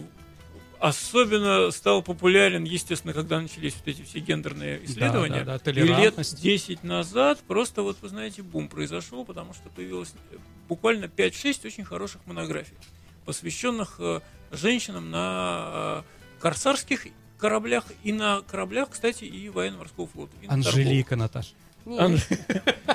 [0.83, 5.45] особенно стал популярен, естественно, когда начались вот эти все гендерные исследования.
[5.45, 6.42] да, да, И лет толерантность.
[6.42, 10.37] 10 назад просто, вот вы знаете, бум произошел, потому что появилось э,
[10.68, 12.77] буквально 5-6 очень хороших монографий,
[13.25, 17.07] посвященных э, женщинам на э, корсарских
[17.38, 20.33] кораблях и на кораблях, кстати, и военно-морского флота.
[20.42, 21.55] и на Анжелика, Наташа.
[21.85, 22.29] Нет.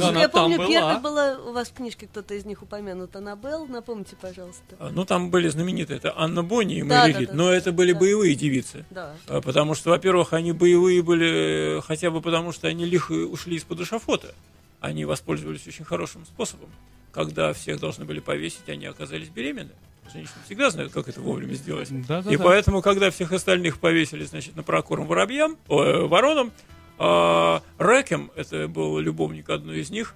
[0.00, 0.06] торговых.
[0.06, 0.68] А, она я там помню, была.
[0.68, 4.76] первая была у вас в книжке, кто-то из них упомянут, Аннабелл, напомните, пожалуйста.
[4.78, 7.44] А, Ну, там были знаменитые, это Анна Бонни и Да, Мэри да, Лид, да, но
[7.48, 7.98] да, это были да.
[8.00, 8.84] боевые девицы.
[8.90, 9.14] Да.
[9.26, 13.56] А, Потому что, во-первых, они боевые были э, хотя бы потому, что они лихо ушли
[13.56, 14.34] из-под эшафота.
[14.80, 16.68] Они воспользовались очень хорошим способом.
[17.12, 19.70] Когда всех должны были повесить, они оказались беременны.
[20.12, 21.88] Женщины всегда знают, как это вовремя сделать.
[22.06, 22.44] Да, да, И да.
[22.44, 26.52] поэтому, когда всех остальных повесили, значит, на прокорм воробьям, о, воронам,
[26.98, 30.14] а, Рэкем, это был любовник одной из них,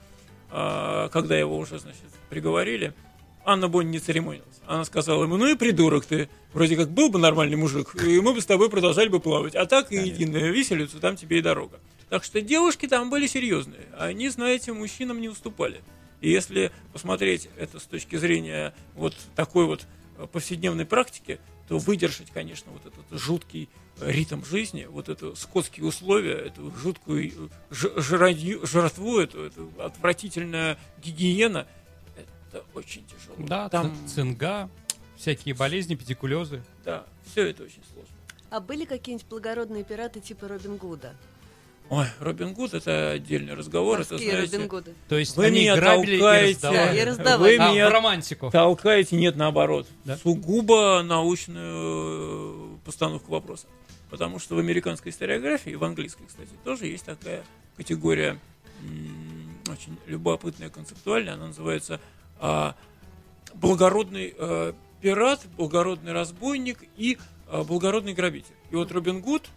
[0.51, 2.95] а, когда его уже, значит, приговорили,
[3.45, 4.61] Анна Бонни не церемонилась.
[4.67, 8.35] Она сказала ему, ну и придурок ты, вроде как был бы нормальный мужик, и мы
[8.35, 9.55] бы с тобой продолжали бы плавать.
[9.55, 11.81] А так и иди на виселицу, там тебе и дорога.
[12.11, 13.87] Так что девушки там были серьезные.
[13.99, 15.81] Они, знаете, мужчинам не уступали.
[16.21, 19.87] И если посмотреть это с точки зрения вот такой вот
[20.33, 23.69] повседневной практики, то выдержать, конечно, вот этот жуткий
[24.01, 30.79] э, ритм жизни, вот это скотские условия, эту жуткую э, жранью- жратву, эту, эту отвратительная
[31.03, 31.67] гигиена,
[32.51, 33.37] это очень тяжело.
[33.47, 34.71] Да, там, цинга,
[35.17, 36.63] всякие болезни, педикулезы.
[36.85, 38.15] да, все это очень сложно.
[38.51, 41.15] А были какие-нибудь благородные пираты типа Робин Гуда?
[41.91, 44.95] Ой, Робин Гуд это отдельный разговор, это Морские знаете, Робин Гуды.
[45.09, 46.51] То есть Вы они меня грабили толкаете.
[46.51, 46.77] и раздавали.
[46.77, 47.57] Да, и раздавали.
[47.57, 48.51] Вы А, меня романтику.
[48.51, 49.87] толкаете, нет, наоборот.
[50.05, 50.19] Да?
[50.19, 53.67] Сугубо научную э, постановку вопроса.
[54.11, 57.43] Потому что в американской историографии, и в английской, кстати, тоже есть такая
[57.77, 58.39] категория
[59.71, 61.35] очень любопытная, концептуальная.
[61.35, 62.01] Она называется
[62.39, 62.75] а,
[63.55, 68.55] благородный э, пират, благородный разбойник и э, благородный грабитель.
[68.71, 69.49] И вот Робин Гуд,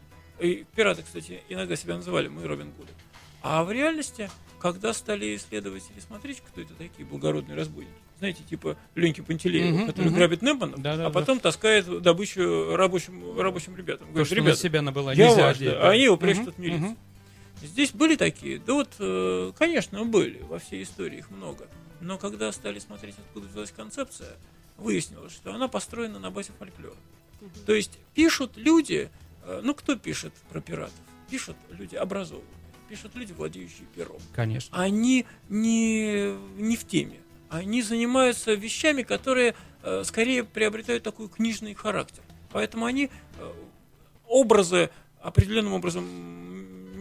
[0.41, 2.91] и пираты, кстати, иногда себя называли мы Робин Гуды.
[3.43, 9.21] А в реальности, когда стали исследователи смотреть, кто это такие благородные разбойники, знаете, типа Леньки
[9.21, 10.15] Пантелеева, Мгм, который мгм.
[10.15, 11.07] грабит Немана, Да-да-да.
[11.07, 14.05] а потом таскает добычу рабочим, рабочим ребятам.
[14.07, 15.11] То, Говорит, что на ребята, себя набыла.
[15.13, 15.87] я нельзя ваш, одеть, да, да.
[15.87, 16.81] а они его прячут в милицию.
[16.89, 16.97] мгм.
[17.63, 18.59] Здесь были такие?
[18.59, 20.39] Да вот, э, конечно, были.
[20.43, 21.67] Во всей истории их много.
[21.99, 24.35] Но когда стали смотреть, откуда взялась концепция,
[24.77, 26.95] выяснилось, что она построена на базе фольклора.
[27.65, 29.09] То есть пишут люди,
[29.63, 30.93] ну кто пишет про пиратов?
[31.29, 32.47] Пишут люди образованные,
[32.89, 34.19] пишут люди, владеющие пером.
[34.33, 34.77] Конечно.
[34.77, 37.19] Они не, не в теме.
[37.49, 42.23] Они занимаются вещами, которые э, скорее приобретают такой книжный характер.
[42.51, 43.53] Поэтому они э,
[44.25, 44.89] образы
[45.21, 46.05] определенным образом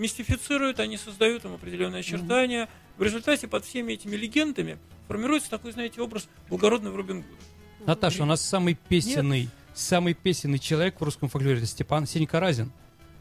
[0.00, 2.68] мистифицируют, они создают им определенные очертания.
[2.96, 7.42] В результате под всеми этими легендами формируется такой, знаете, образ благородного Робин Гуда.
[7.86, 12.72] Наташа, у нас самый песенный, самый песенный человек в русском фольклоре это Степан Сенька Разин.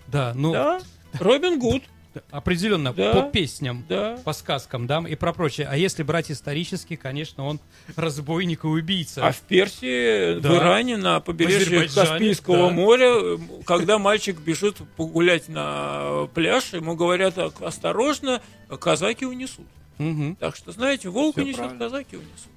[0.08, 0.80] Да, ну, Да,
[1.20, 1.84] Робин Гуд.
[2.32, 3.14] Определенно, Да.
[3.14, 4.18] по песням, Да.
[4.26, 5.68] по сказкам, да, и про прочее.
[5.70, 7.60] А если брать исторически, конечно, он
[7.96, 9.26] разбойник и убийца.
[9.28, 10.50] А в Персии, Да.
[10.50, 12.74] в Иране, на побережье Каспийского да.
[12.74, 18.42] моря, когда мальчик бежит погулять на пляж, ему говорят, «Так, осторожно,
[18.80, 19.68] казаки унесут.
[20.00, 20.36] Мгм.
[20.38, 21.80] Так что, знаете, волк Всё унесет, правильно.
[21.80, 22.50] казаки унесут.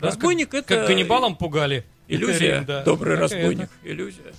[0.00, 1.84] Да, Разбойник как, это Как Ганнибалом пугали.
[2.08, 2.82] Иллюзия, Рим, да.
[2.84, 3.36] добрый Так и это.
[3.36, 4.34] разбойник, иллюзия.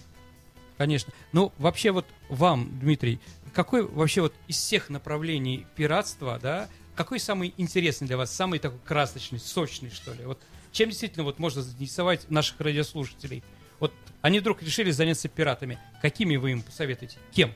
[0.78, 1.14] Конечно.
[1.32, 3.20] Ну, вообще вот вам, Дмитрий,
[3.54, 8.80] какой вообще вот из всех направлений пиратства, да, какой самый интересный для вас, самый такой
[8.86, 10.24] красочный, сочный, что ли?
[10.26, 10.40] Вот
[10.72, 13.44] чем действительно вот можно заинтересовать наших радиослушателей?
[13.80, 15.80] Вот они вдруг решили заняться пиратами.
[16.02, 17.18] Какими вы им посоветуете?
[17.32, 17.54] Кем?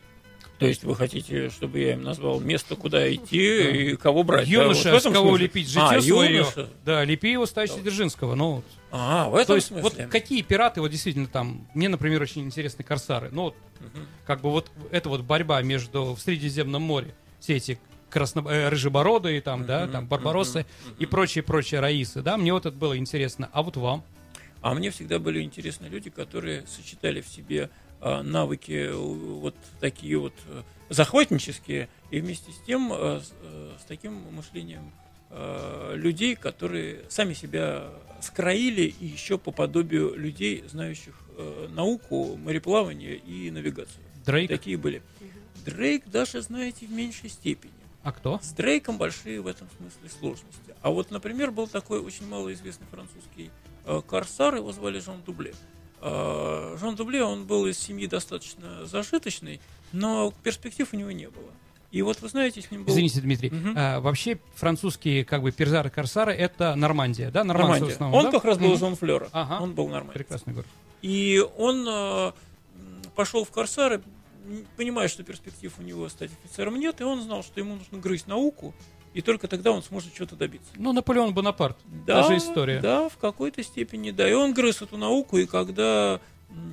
[0.59, 4.45] То есть вы хотите, чтобы я им назвал место, куда идти и кого брать?
[4.47, 4.51] да?
[4.53, 5.45] Юноша, Вот в с кого смысле?
[5.45, 6.35] лепить житье а, свое.
[6.37, 6.69] юноша.
[6.85, 8.35] Да, лепи его ставить Дзержинского.
[8.35, 8.63] Ну,
[8.95, 10.07] А, в то этом есть, вот смысле.
[10.07, 13.29] какие пираты, вот действительно там, мне, например, очень интересны корсары.
[13.31, 13.55] Ну, вот,
[14.23, 17.79] как бы вот эта вот борьба между в Средиземном море, все эти
[18.11, 20.67] красно, э, рыжебородые там, да, там, барбароссы
[20.99, 23.49] и прочие-прочие раисы, да, мне вот это было интересно.
[23.51, 24.03] А вот вам?
[24.61, 30.19] А мне всегда были интересны люди, которые сочетали в себе а, навыки э, вот такие
[30.19, 34.91] вот э, захватнические и вместе с тем э, с таким мышлением
[35.33, 37.89] э, людей, которые сами себя
[38.21, 44.03] скроили и еще по подобию людей, знающих э, науку, мореплавание и навигацию.
[44.25, 44.49] Дрейк?
[44.49, 45.01] Такие были.
[45.65, 47.73] Дрейк даже, знаете, в меньшей степени.
[48.03, 48.39] А кто?
[48.41, 50.75] С Дрейком большие в этом смысле сложности.
[50.81, 53.49] А вот, например, был такой очень малоизвестный французский
[53.85, 55.53] э, корсар, его звали Жан Дубле.
[56.01, 59.61] Э, Жан Дубле, он был из семьи достаточно зажиточной,
[59.93, 61.51] но перспектив у него не было.
[61.93, 62.91] И вот вы знаете, с ним был...
[62.91, 63.51] Извините, Дмитрий.
[63.51, 63.73] Мгм.
[63.77, 67.43] а, вообще французские как бы пирзары корсары это Нормандия, да?
[67.43, 67.85] Нормандия.
[67.91, 68.31] в основном, Он да?
[68.31, 68.75] как раз был Мгм.
[68.77, 69.29] из Онфлера.
[69.31, 69.61] Ага.
[69.61, 70.13] Он был нормальный.
[70.15, 70.65] Прекрасный город.
[71.03, 72.31] И он э,
[73.15, 74.01] пошел в Корсары,
[74.75, 78.25] понимая, что перспектив у него стать офицером нет, и он знал, что ему нужно грызть
[78.25, 78.73] науку,
[79.13, 80.69] и только тогда он сможет чего-то добиться.
[80.75, 81.77] Ну, Наполеон Бонапарт.
[82.07, 82.79] Да, Та же история.
[82.81, 84.27] Да, в какой-то степени, да.
[84.27, 86.19] И он грыз эту науку, и когда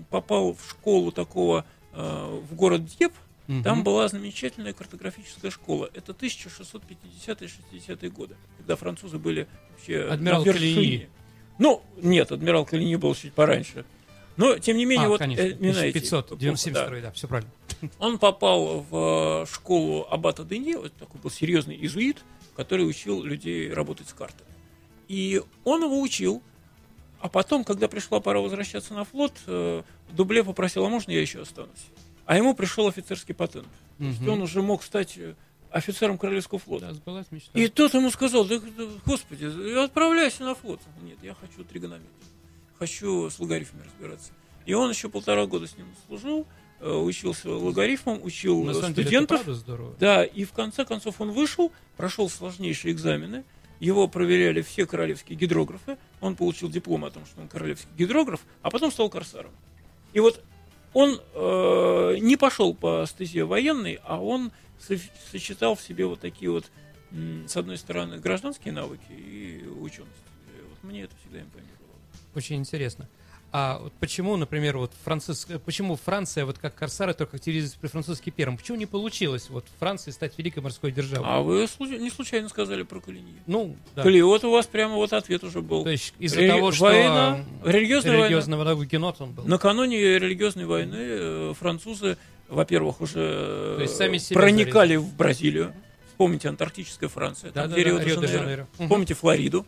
[0.09, 3.13] попал в школу такого э, в город Дьеп,
[3.51, 3.65] Мгм.
[3.65, 5.91] там была замечательная картографическая школа.
[5.93, 10.75] Это 1650-60-е годы, когда французы были вообще Адмирал на вершине.
[10.75, 11.09] Калини.
[11.59, 13.85] Ну, нет, адмирал Калини был чуть пораньше.
[14.37, 17.51] Но, тем не менее, а, вот конечно, э, имена эти- 592, да, все правильно.
[17.99, 22.19] он попал в э, школу Аббата Денье, вот такой был серьезный изуит,
[22.55, 24.49] который учил людей работать с картами.
[25.09, 26.41] И он его учил,
[27.19, 29.83] а потом, когда пришла пора возвращаться на флот, э,
[30.13, 31.87] Дубле попросил, а можно я еще останусь?
[32.31, 33.67] А ему пришел офицерский патент.
[33.99, 35.35] То есть он уже мог стать э,
[35.69, 36.87] офицером Королевского флота.
[36.87, 37.51] Да, сбылась мечта.
[37.59, 38.61] И тот ему сказал, да,
[39.05, 40.81] господи, отправляйся на флот.
[41.03, 42.09] Нет, я хочу тригонометрию.
[42.79, 44.31] Хочу с логарифмами разбираться.
[44.65, 46.47] И он еще полтора года с ним служил,
[46.79, 49.57] э, учился логарифмам, учил На самом деле, это студентов.
[49.57, 49.97] здорово.
[49.99, 53.43] Да, и в конце концов он вышел, прошел сложнейшие экзамены,
[53.81, 58.71] его проверяли все королевские гидрографы, он получил диплом о том, что он королевский гидрограф, а
[58.71, 59.51] потом стал корсаром.
[60.13, 60.45] И вот
[60.93, 64.99] он э, не пошел по стезе военной, а он со-
[65.31, 66.71] сочетал в себе вот такие вот,
[67.47, 70.13] с одной стороны, гражданские навыки и ученость.
[70.69, 71.77] Вот мне это всегда импонировало.
[72.35, 73.09] Очень интересно.
[73.53, 75.49] А вот почему, например, вот Франциск...
[75.65, 78.57] почему Франция, вот как корсары, только активизируется при французский первым?
[78.57, 81.27] Почему не получилось вот Франции стать великой морской державой?
[81.29, 81.67] А вы
[81.99, 83.35] не случайно сказали про Калинию.
[83.47, 84.05] Ну, да.
[84.05, 85.83] Кали, вот у вас прямо вот ответ уже был.
[85.83, 88.27] То есть из-за Рели- того, что война, м, религиозная война.
[88.27, 88.85] религиозного война.
[88.85, 89.45] генот он был.
[89.45, 95.75] Накануне религиозной войны э, французы, во-первых, уже э, То есть сами проникали в Бразилию.
[96.09, 98.69] Вспомните Антарктическая Франция, там, Да-да-да, где Рио-де-Жанейро.
[98.79, 98.85] Мгм.
[98.87, 99.67] Вспомните Флориду.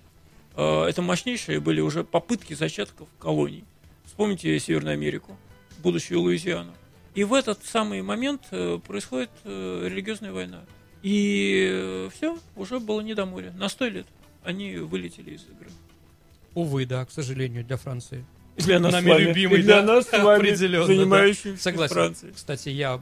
[0.54, 3.64] Э, Это мощнейшие были уже попытки зачатков колоний.
[4.12, 5.38] Вспомните Северную Америку,
[5.78, 6.74] будущую Луизиану.
[7.14, 10.64] И в этот самый момент э, происходит э, религиозная война.
[11.02, 13.54] И все, уже было не до моря.
[13.56, 14.06] На сто лет
[14.44, 15.70] они вылетели из игры.
[16.52, 18.26] Увы, да, к сожалению, для Франции.
[18.58, 20.94] Для нас Нами вами, любимый, и для да, нас с вами, определенно, да.
[20.94, 21.94] занимающимся Согласен.
[21.94, 22.34] Францией.
[22.34, 23.00] Кстати, я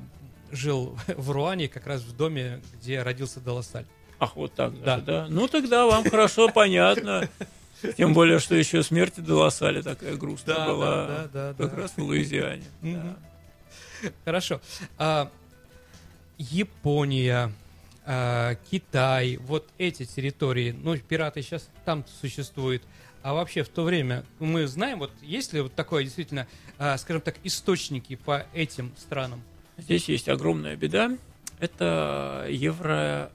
[0.53, 3.87] жил в Руане, как раз в доме, где родился Долосаль.
[4.20, 4.85] Ах, вот так Да.
[4.99, 5.27] даже, да.
[5.29, 7.29] Ну тогда вам хорошо понятно.
[7.97, 11.07] Тем более, что еще смерти Долосали такая грустная Да, была.
[11.07, 11.83] да, да, да, Как да.
[11.83, 12.64] раз в Луизиане.
[12.83, 13.16] Да.
[14.25, 14.61] Хорошо.
[14.97, 15.31] А,
[16.38, 17.53] Япония,
[18.07, 22.83] а, Китай, вот эти территории, ну, пираты сейчас там существуют.
[23.23, 26.47] А вообще в то время мы знаем, вот есть ли вот такое действительно,
[26.79, 29.43] а, скажем так, источники по этим странам?
[29.77, 31.16] Здесь есть огромная беда.
[31.59, 33.31] Это евро,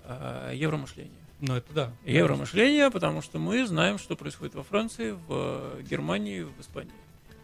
[0.51, 1.11] евромышление.
[1.41, 1.93] Ну, это да.
[2.05, 6.93] Евромышление, потому что мы знаем, что происходит во Франции, в Германии, в Испании.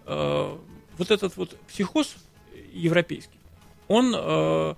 [0.06, 0.58] Э,
[0.98, 2.16] Вот этот вот психоз
[2.72, 3.38] европейский,
[3.88, 4.76] он э,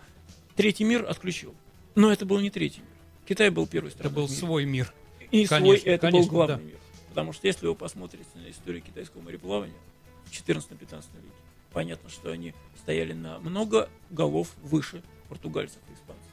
[0.55, 1.53] третий мир отключил.
[1.95, 2.89] Но это был не третий мир.
[3.27, 4.39] Китай был первый Это страной был в мире.
[4.39, 4.93] свой мир.
[5.31, 6.61] И Конечно, свой, это конечно, был главный да.
[6.63, 6.77] мир.
[7.09, 9.75] Потому что если вы посмотрите на историю китайского мореплавания
[10.25, 11.03] в 14-15 веке,
[11.71, 16.25] понятно, что они стояли на много голов выше португальцев и испанцев.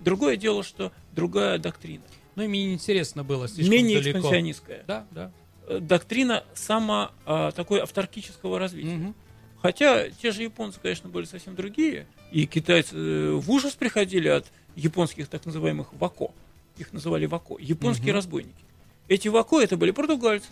[0.00, 2.04] Другое дело, что другая доктрина.
[2.36, 4.18] Ну, и мне интересно было слишком менее далеко.
[4.18, 4.84] экспансионистская.
[4.86, 5.32] Да, да.
[5.66, 8.96] Э, Доктрина само а, такой авторкического развития.
[8.96, 9.14] Мгм.
[9.62, 14.46] Хотя те же японцы, конечно, были совсем другие, и китайцы э, в ужас приходили от
[14.76, 16.30] японских так называемых вако.
[16.76, 18.16] Их называли вако, японские Мгм.
[18.16, 18.64] разбойники.
[19.08, 20.50] Эти вако это были португальцы,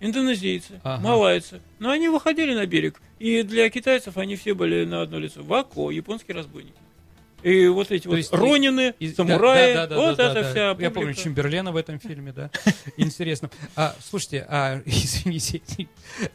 [0.00, 1.02] индонезийцы, Ага.
[1.02, 1.60] малайцы.
[1.80, 5.42] Но они выходили на берег, и для китайцев они все были на одно лицо.
[5.42, 6.74] Вако, японские разбойники.
[7.44, 10.50] И вот эти вот есть ронины, И- самураи, да, да, да, вот да, это да,
[10.50, 10.94] вся Я публика.
[10.94, 12.50] помню Чемберлена в этом фильме, да.
[12.96, 13.50] Интересно.
[13.76, 15.60] А, слушайте, а, извините,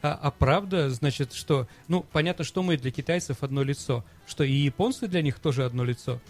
[0.03, 4.53] а, а правда, значит, что, ну, понятно, что мы для китайцев одно лицо, что и
[4.53, 6.21] японцы для них тоже одно лицо.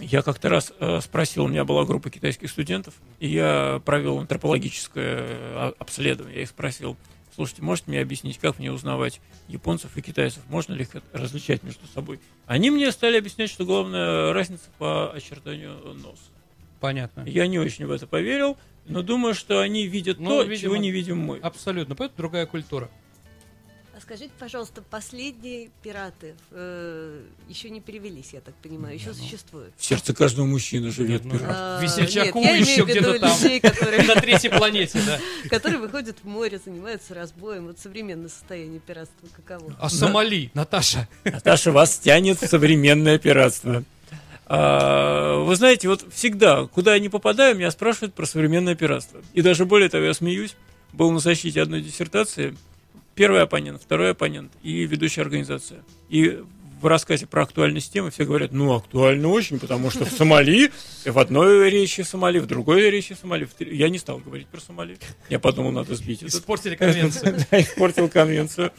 [0.00, 5.26] Я как-то раз э, спросил, у меня была группа китайских студентов, и я провел антропологическое
[5.28, 6.36] э, обследование.
[6.36, 6.96] Я их спросил,
[7.38, 10.42] слушайте, можете мне объяснить, как мне узнавать японцев и китайцев?
[10.48, 12.18] Можно ли их различать между собой?
[12.46, 16.32] Они мне стали объяснять, что главная разница по очертанию носа.
[16.80, 17.22] Понятно.
[17.28, 20.76] Я не очень в это поверил, но думаю, что они видят Ну, то, видимо, чего
[20.76, 21.38] не видим мы.
[21.38, 21.94] Абсолютно.
[21.94, 22.90] Поэтому другая культура.
[23.98, 29.74] А скажите, пожалуйста, последние пираты э, еще не перевелись, я так понимаю, еще существуют.
[29.76, 31.50] В сердце каждого мужчины живет Ну, пират.
[31.52, 33.36] А, Весельчаку нет, еще где-то там.
[33.36, 35.18] людей, которые, На третьей планете, да.
[35.50, 37.66] которые выходят в море, занимаются разбоем.
[37.66, 39.74] Вот современное состояние пиратства каково?
[39.80, 41.08] А Сомали, Наташа.
[41.24, 43.82] Наташа, вас тянет в современное пиратство.
[44.46, 49.20] А, Вы знаете, вот всегда, куда я не попадаю, меня спрашивают про современное пиратство.
[49.32, 50.54] И даже более того, я смеюсь,
[50.92, 52.56] был на защите одной диссертации,
[53.18, 55.82] первый оппонент, второй оппонент и ведущая организация.
[56.08, 56.40] И
[56.80, 60.70] в рассказе про актуальность темы все говорят, ну, актуально очень, потому что в Сомали,
[61.04, 63.44] в одной речи Сомали, в другой речи Сомали.
[63.44, 64.98] в Я не стал говорить про Сомали.
[65.28, 66.22] Я подумал, надо сбить.
[66.22, 67.36] Испортили конвенцию.
[67.50, 68.70] Да, испортил конвенцию.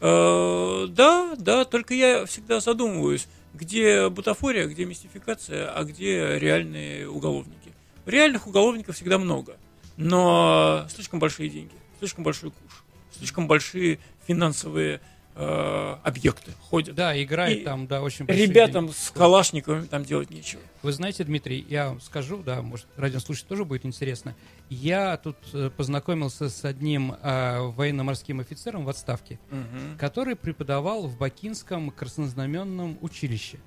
[0.00, 7.70] Э, Да, да, только я всегда задумываюсь, где бутафория, где мистификация, а где реальные уголовники.
[8.04, 9.56] Реальных уголовников всегда много,
[9.96, 12.82] но слишком большие деньги, слишком большой куш,
[13.18, 15.00] слишком большие финансовые
[15.34, 16.94] э, объекты ходят.
[16.94, 18.96] Да, играет И там, да, очень большие Ребятам деньги.
[18.96, 20.62] с калашниковыми там делать нечего.
[20.82, 24.34] Вы знаете, Дмитрий, я вам скажу, да, может, радиослушатель тоже будет интересно.
[24.68, 29.38] Я тут э, познакомился с одним э, военно-морским офицером в отставке,
[29.98, 33.58] который преподавал в Бакинском краснознаменном училище.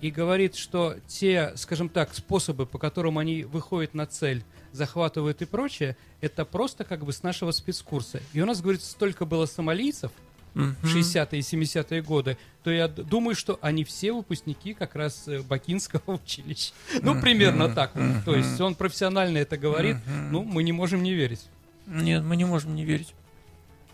[0.00, 5.44] И говорит, что те, скажем так, способы, по которым они выходят на цель, захватывают и
[5.44, 8.20] прочее, это просто как бы с нашего спецкурса.
[8.32, 10.10] И у нас, говорит, столько было сомалийцев,
[10.54, 15.42] в 60-е и 70-е годы, то я думаю, что они все выпускники как раз э,
[15.42, 16.72] Бакинского училища.
[17.02, 17.92] Ну, примерно так.
[18.24, 21.48] То есть он профессионально это говорит, ну, мы не можем не верить.
[21.86, 23.14] Нет, мы не можем не верить.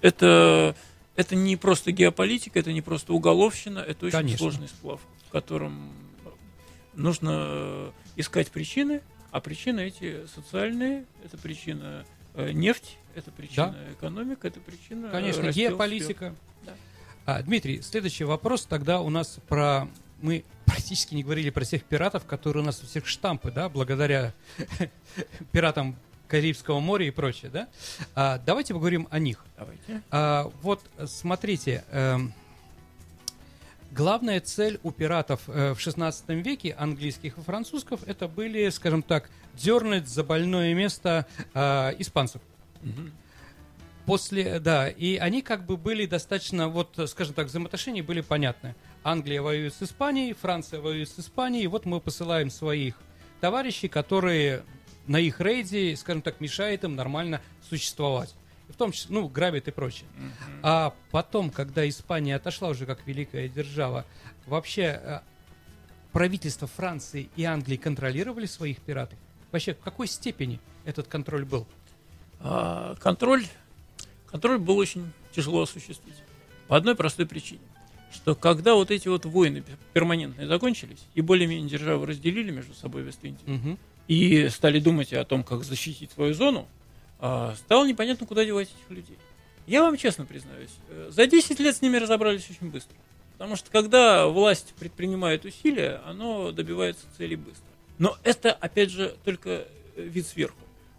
[0.02, 0.76] Это,
[1.14, 4.38] это не просто геополитика, это не просто уголовщина, это очень Конечно.
[4.38, 5.92] сложный сплав, в котором
[6.94, 14.48] нужно э, искать причины, а причины эти социальные, это причина э, нефть, это причина экономика,
[14.48, 15.06] это причина...
[15.06, 16.34] э, Конечно, геополитика.
[16.64, 16.72] Да.
[17.26, 19.88] А, Дмитрий, следующий вопрос тогда у нас про...
[20.22, 24.32] Мы практически не говорили про всех пиратов, которые у нас у всех штампы, да, благодаря
[25.52, 25.96] пиратам
[26.28, 27.68] Карибского моря и прочее, да?
[28.14, 29.44] А, давайте поговорим о них.
[29.58, 30.02] Давайте.
[30.10, 32.32] А, вот, э, смотрите, эм,
[33.90, 39.30] главная цель у пиратов э, в 16 веке, английских и французских, это были, скажем так,
[39.54, 42.42] дернуть за больное место э, испанцев.
[44.04, 48.76] После, да, и они как бы были достаточно, вот, скажем так, взаимоотношения были понятны.
[49.02, 52.94] Англия воюет с Испанией, Франция воюет с Испанией, и вот мы посылаем своих
[53.40, 54.62] товарищей, которые
[55.08, 58.34] на их рейде, скажем так, мешает им нормально существовать.
[58.68, 60.08] В том числе, ну, грабят и прочее.
[60.62, 64.04] А потом, когда Испания отошла уже как великая держава,
[64.46, 65.20] вообще э,
[66.12, 69.18] правительство Франции и Англии контролировали своих пиратов?
[69.52, 71.66] Вообще, в какой степени этот контроль был?
[72.40, 73.44] А, контроль,
[74.26, 76.16] контроль был очень тяжело осуществить.
[76.68, 77.60] По одной простой причине.
[78.12, 79.62] Что когда вот эти вот войны
[79.92, 83.78] перманентные закончились, и более-менее державы разделили между собой Вест-Индию, Мгм.
[84.08, 86.66] и стали думать о том, как защитить свою зону,
[87.18, 89.18] стало непонятно, куда девать этих людей.
[89.66, 92.96] Я вам честно признаюсь, э, за 10 лет с ними разобрались очень быстро.
[93.32, 97.66] Потому что когда власть предпринимает усилия, оно добивается цели быстро.
[97.98, 100.58] Но это, опять же, только э, вид сверху.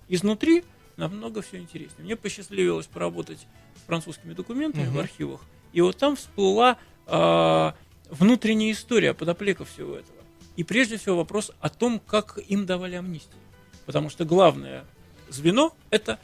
[0.10, 0.64] Изнутри
[0.98, 2.04] намного все интереснее.
[2.06, 5.00] Мне посчастливилось поработать с французскими документами в Мгм.
[5.00, 5.42] архивах.
[5.74, 7.76] И вот там всплыла а,
[8.10, 10.18] внутренняя история, подоплека всего этого.
[10.58, 13.40] И прежде всего вопрос о том, как им давали амнистию.
[13.86, 14.86] Потому что главное
[15.30, 16.20] звено– это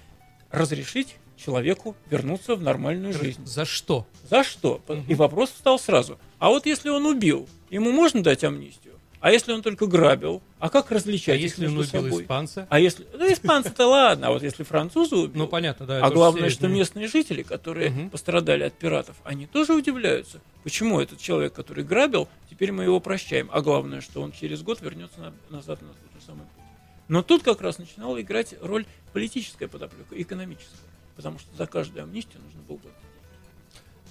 [0.51, 3.45] разрешить человеку вернуться в нормальную жизнь.
[3.45, 4.05] За что?
[4.29, 4.81] За что?
[5.07, 6.19] И вопрос встал сразу.
[6.39, 8.93] А вот если он убил, ему можно дать амнистию?
[9.19, 10.41] А если он только грабил?
[10.59, 12.23] А как различать А если он убил собой?
[12.23, 12.67] испанца?
[12.69, 13.07] А если...
[13.13, 15.43] Ну, испанцы-то ладно, а вот если французы убил...
[15.43, 16.05] Ну, понятно, да.
[16.05, 18.09] а главное, что местные жители, которые Мгм.
[18.09, 20.41] пострадали от пиратов, они тоже удивляются.
[20.63, 23.49] Почему этот человек, который грабил, теперь мы его прощаем?
[23.53, 26.62] А главное, что он через год вернется на- назад на тот же самый путь.
[27.07, 30.77] Но тут как раз начинала играть роль политическая подоплека, экономическая.
[31.15, 32.99] Потому что за каждую амнистию нужно было платить.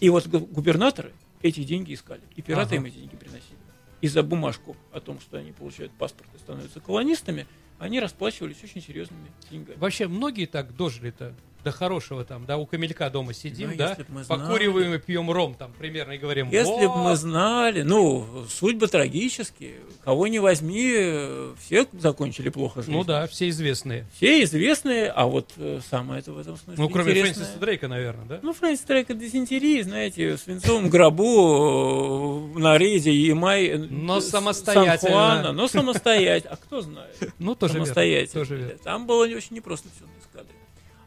[0.00, 1.12] И вот гу- губернаторы
[1.42, 2.20] эти деньги искали.
[2.36, 2.76] И пираты Ага.
[2.76, 3.58] им эти деньги приносили.
[4.00, 7.46] И за бумажку о том, что они получают паспорт и становятся колонистами,
[7.78, 9.78] они расплачивались очень серьезными деньгами.
[9.78, 11.34] Вообще, многие так дожили-то
[11.64, 14.26] до хорошего там, да, у камелька дома сидим, Ну, да, знали.
[14.26, 19.76] покуриваем и пьем ром там примерно и говорим, Если бы мы знали, ну, судьбы трагические,
[20.04, 22.92] кого не возьми, все закончили плохо жизнь.
[22.92, 24.06] Ну да, все известные.
[24.16, 27.88] Все известные, а вот э, самое это в этом смысле Ну, кроме интересное- Фрэнсиса Дрейка,
[27.88, 28.40] наверное, да?
[28.42, 33.66] Ну, Фрэнсис Дрейк от дизентерии, знаете, в свинцовом гробу э, на рейде Ямай...
[33.66, 34.98] э, Но самостоятельно.
[34.98, 36.54] Сан-Хуана, но самостоятельно.
[36.54, 37.16] А кто знает?
[37.38, 37.86] Ну, тоже верно.
[37.86, 38.70] самостоятельно.
[38.82, 40.54] Там было очень непросто все на эскадре.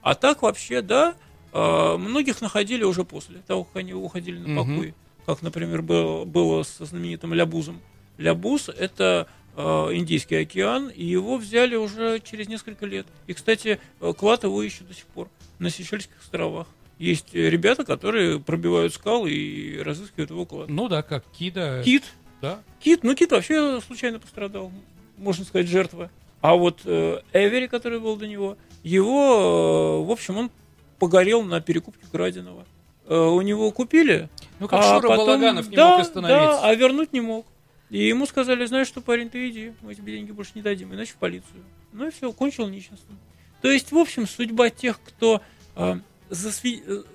[0.06, 1.16] А так вообще, да,
[1.52, 4.94] э, многих находили уже после того, как они уходили на покой.
[5.26, 7.82] Как, например, было, было со знаменитым Лябузом.
[8.20, 9.28] Лябуз– это
[9.58, 9.62] э,
[9.94, 13.08] Индийский океан, и его взяли уже через несколько лет.
[13.26, 15.28] И, кстати, э, клад его ищут до сих пор
[15.58, 16.68] на Сейшельских островах.
[17.00, 20.70] Есть э, ребята, которые пробивают скалы и разыскивают его клад.
[20.70, 21.82] Ну да, как Кида.
[21.84, 22.04] Кит,
[22.44, 22.60] Да.
[22.80, 24.72] Кит, ну Кит вообще случайно пострадал,
[25.18, 26.12] можно сказать, жертва.
[26.46, 30.52] А вот э, Эвери, который был до него, его, э, в общем, он
[31.00, 32.66] погорел на перекупке краденого.
[33.08, 34.30] Э, у него купили,
[34.60, 36.40] Ну, как а Шура потом- Балаганов не да, мог остановиться.
[36.62, 37.48] Да, а вернуть не мог.
[37.90, 41.14] И ему сказали, знаешь что, парень, ты иди, мы тебе деньги больше не дадим, иначе
[41.14, 41.64] в полицию.
[41.94, 43.18] Ну и все, кончил несчастным.
[43.64, 45.42] То есть, в общем, судьба тех, кто
[45.76, 45.96] э,
[46.30, 47.08] засви-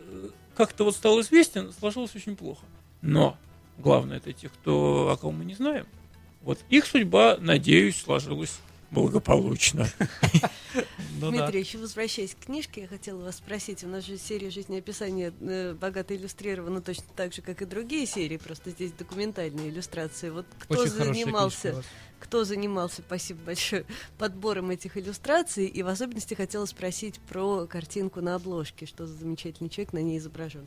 [0.56, 2.64] как-то вот стал известен, сложилась очень плохо.
[3.00, 3.36] Но
[3.78, 5.86] главное это тех, кто, о ком мы не знаем.
[6.42, 8.58] Вот их судьба, надеюсь, сложилась
[8.90, 9.88] благополучно.
[11.20, 11.30] Ну.
[11.30, 13.84] Дмитрий, еще возвращаясь к книжке, я хотела вас спросить.
[13.84, 18.38] У нас же серия жизнеописания э, богато иллюстрирована точно так же, как и другие серии,
[18.38, 20.30] просто здесь документальные иллюстрации.
[20.30, 21.82] Вот кто занимался,
[22.18, 23.84] кто занимался, спасибо большое,
[24.18, 29.68] подбором этих иллюстраций, и в особенности хотела спросить про картинку на обложке, что за замечательный
[29.68, 30.66] человек на ней изображен.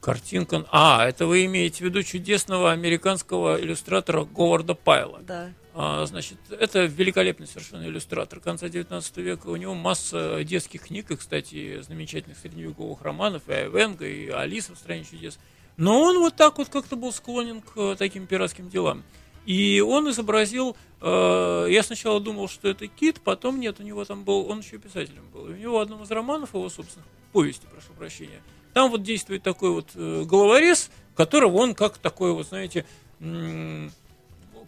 [0.00, 0.66] Картинка...
[0.70, 5.20] А, это вы имеете в виду чудесного американского иллюстратора Говарда Пайла.
[5.22, 5.52] Да.
[5.74, 9.46] А, значит, это великолепный совершенно иллюстратор конца 19 века.
[9.46, 14.78] У него масса детских книг, и, кстати, замечательных средневековых романов, и Айвенга, и Алиса в
[14.78, 15.38] «Стране чудес».
[15.78, 19.02] Но он вот так вот как-то был склонен к э, таким пиратским делам.
[19.46, 24.24] И он изобразил, э, я сначала думал, что это кит, потом нет, у него там
[24.24, 25.48] был, он еще писателем был.
[25.48, 28.42] И у него в одном из романов его, собственно, повести, прошу прощения,
[28.74, 32.84] там вот действует такой вот э, головорез, которого он как такой вот, знаете,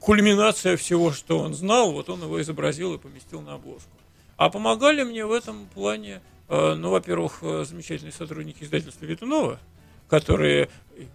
[0.04, 3.90] кульминация всего, что он знал, вот он его изобразил и поместил на обложку.
[4.36, 9.58] А помогали мне в этом плане, э, ну, во-первых, э, замечательные сотрудники издательства Витунова,
[10.08, 10.68] которые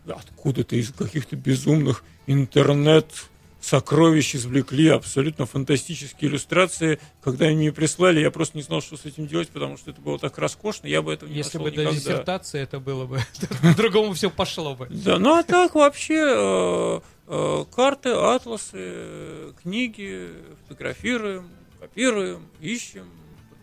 [0.07, 3.28] откуда-то из каких-то безумных интернет
[3.61, 6.99] сокровищ извлекли абсолютно фантастические иллюстрации.
[7.21, 10.01] Когда они мне прислали, я просто не знал, что с этим делать, потому что это
[10.01, 11.99] было так роскошно, я бы этого не Если нашел бы до никогда.
[11.99, 13.19] диссертации это было бы,
[13.61, 14.87] по-другому все пошло бы.
[14.89, 20.29] Да, ну а так вообще э, э, карты, атласы, э, книги
[20.63, 21.49] фотографируем,
[21.79, 23.09] копируем, ищем,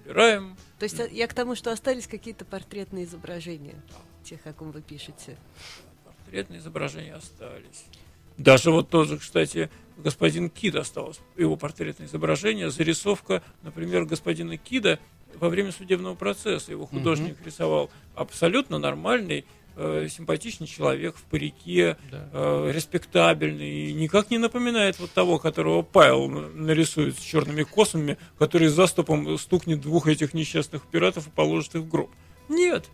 [0.05, 0.57] подбираем.
[0.79, 3.75] То есть а, я к тому, что остались какие-то портретные изображения
[4.25, 5.37] тех, о ком вы пишете.
[6.05, 7.85] Портретные изображения остались.
[8.39, 14.99] Даже вот тоже, кстати, господин Кид осталось, его портретное изображение, зарисовка, например, господина Кида
[15.35, 16.73] во время судебного процесса.
[16.73, 19.45] Его художник рисовал абсолютно нормальный,
[19.77, 22.29] э, симпатичный человек в парике, Да.
[22.33, 28.69] э, респектабельный, и никак не напоминает вот того, которого Павел нарисует с черными космами, который
[28.69, 32.11] заступом стукнет двух этих несчастных пиратов и положит их в гроб.
[32.49, 32.87] Нет.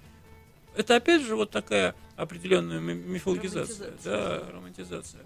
[0.76, 4.12] Это опять же вот такая определенная ми- мифологизация, Романтизация.
[4.40, 5.20] да, романтизация.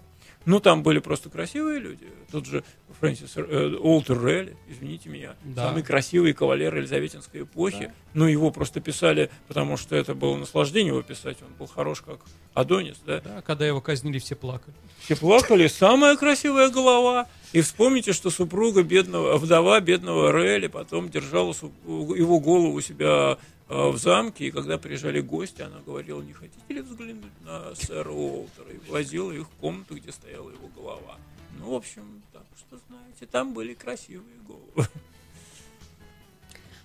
[0.45, 2.07] Ну, там были просто красивые люди.
[2.31, 2.63] Тут же
[3.01, 5.67] Фрэнсис э, Уолтер Релли, извините меня, Да.
[5.67, 7.91] самый красивый кавалер Елизаветинской эпохи.
[8.13, 11.37] Ну, его просто писали, потому что это было наслаждение его писать.
[11.41, 12.19] Он был хорош как
[12.53, 13.19] Адонис, да.
[13.19, 14.73] Да, когда его казнили, все плакали.
[14.99, 17.27] Все плакали, самая красивая голова.
[17.57, 21.55] И вспомните, что супруга бедного, вдова бедного Релли потом держала
[21.87, 26.61] его голову у себя э, в замке, и когда приезжали гости, она говорила, не хотите
[26.69, 28.69] ли взглянуть на сэра Уолтера?
[28.69, 31.17] И возила их в комнату, где стояла его голова.
[31.57, 32.77] Ну, в общем, так что
[33.17, 34.87] Поверьте, там были красивые головы.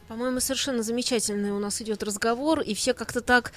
[0.08, 3.52] По-моему, совершенно замечательный у нас идет разговор, и все как-то так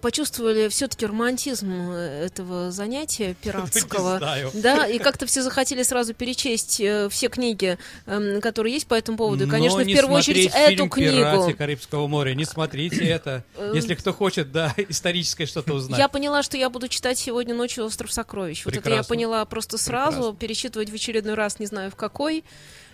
[0.00, 4.20] почувствовали все-таки романтизм э, этого занятия пиратского.
[4.54, 9.18] Да, и как-то все захотели сразу перечесть э, все книги, эм, которые есть по этому
[9.18, 9.46] поводу.
[9.46, 11.58] И, конечно, Но в первую очередь эту фильм «Пираты книгу.
[11.58, 12.34] Карибского моря.
[12.34, 13.44] Не смотрите это.
[13.74, 15.98] Если кто хочет, да, историческое что-то узнать.
[15.98, 18.64] Я поняла, что я буду читать сегодня ночью «Остров сокровищ».
[18.64, 22.44] Вот это я поняла просто сразу, перечитывать в очередной раз, не знаю в какой,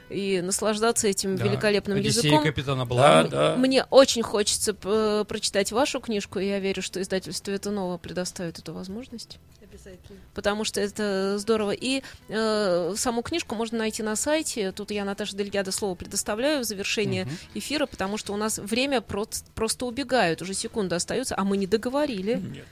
[0.09, 1.45] и наслаждаться этим Да.
[1.45, 2.43] великолепным «Одиссея языком.
[2.45, 3.29] капитана Да, Блада.
[3.31, 3.57] да.
[3.57, 9.39] Мне очень хочется прочитать вашу книжку, и я верю, что издательство Ветунова предоставит эту возможность,
[9.63, 10.19] Обязательно.
[10.35, 11.73] потому что это здорово.
[11.73, 14.73] И э, саму книжку можно найти на сайте.
[14.73, 17.35] Тут я Наташа Дельгядо слово предоставляю в завершение Мгм.
[17.55, 21.67] эфира, потому что у нас время проц- просто убегает, уже секунды остаются, а мы не
[21.67, 22.35] договорили.
[22.35, 22.65] Нет.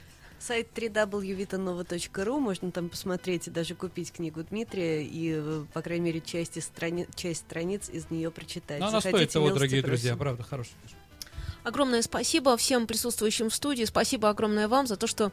[0.45, 6.57] Сайт www.vitanova.ru, можно там посмотреть и даже купить книгу Дмитрия и, по крайней мере, часть,
[6.57, 7.07] из страни...
[7.15, 8.79] часть страниц из нее прочитать.
[8.79, 9.87] Но она Заходите, стоит того, дорогие просим.
[9.87, 10.99] друзья, правда, хорошая книжка.
[11.63, 13.85] Огромное спасибо всем присутствующим в студии.
[13.85, 15.31] Спасибо огромное вам за то, что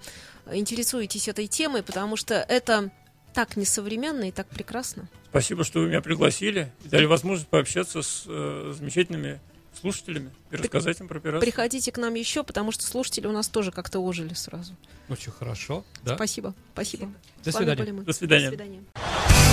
[0.50, 2.90] интересуетесь этой темой, потому что это
[3.34, 5.10] так несовременно и так прекрасно.
[5.28, 9.40] Спасибо, что вы меня пригласили и дали возможность пообщаться с э, замечательными
[9.80, 11.40] слушателями и рассказать им про пиратство.
[11.40, 14.74] Приходите к нам еще, потому что слушатели у нас тоже как-то ожили сразу.
[15.08, 16.14] Очень хорошо, да.
[16.16, 17.08] Спасибо, спасибо.
[17.44, 17.78] До свидания.
[17.78, 18.04] были мы.
[18.04, 18.50] До свидания.
[18.50, 18.82] До свидания.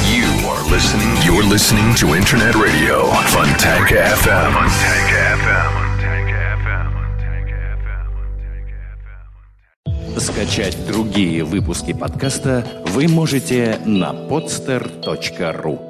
[0.10, 1.16] You are listening.
[1.26, 4.54] You're listening to Internet Radio, Fontanka FM.
[4.54, 5.80] Fontanka FM.
[10.20, 15.89] Скачать другие выпуски подкаста вы можете на podster.ru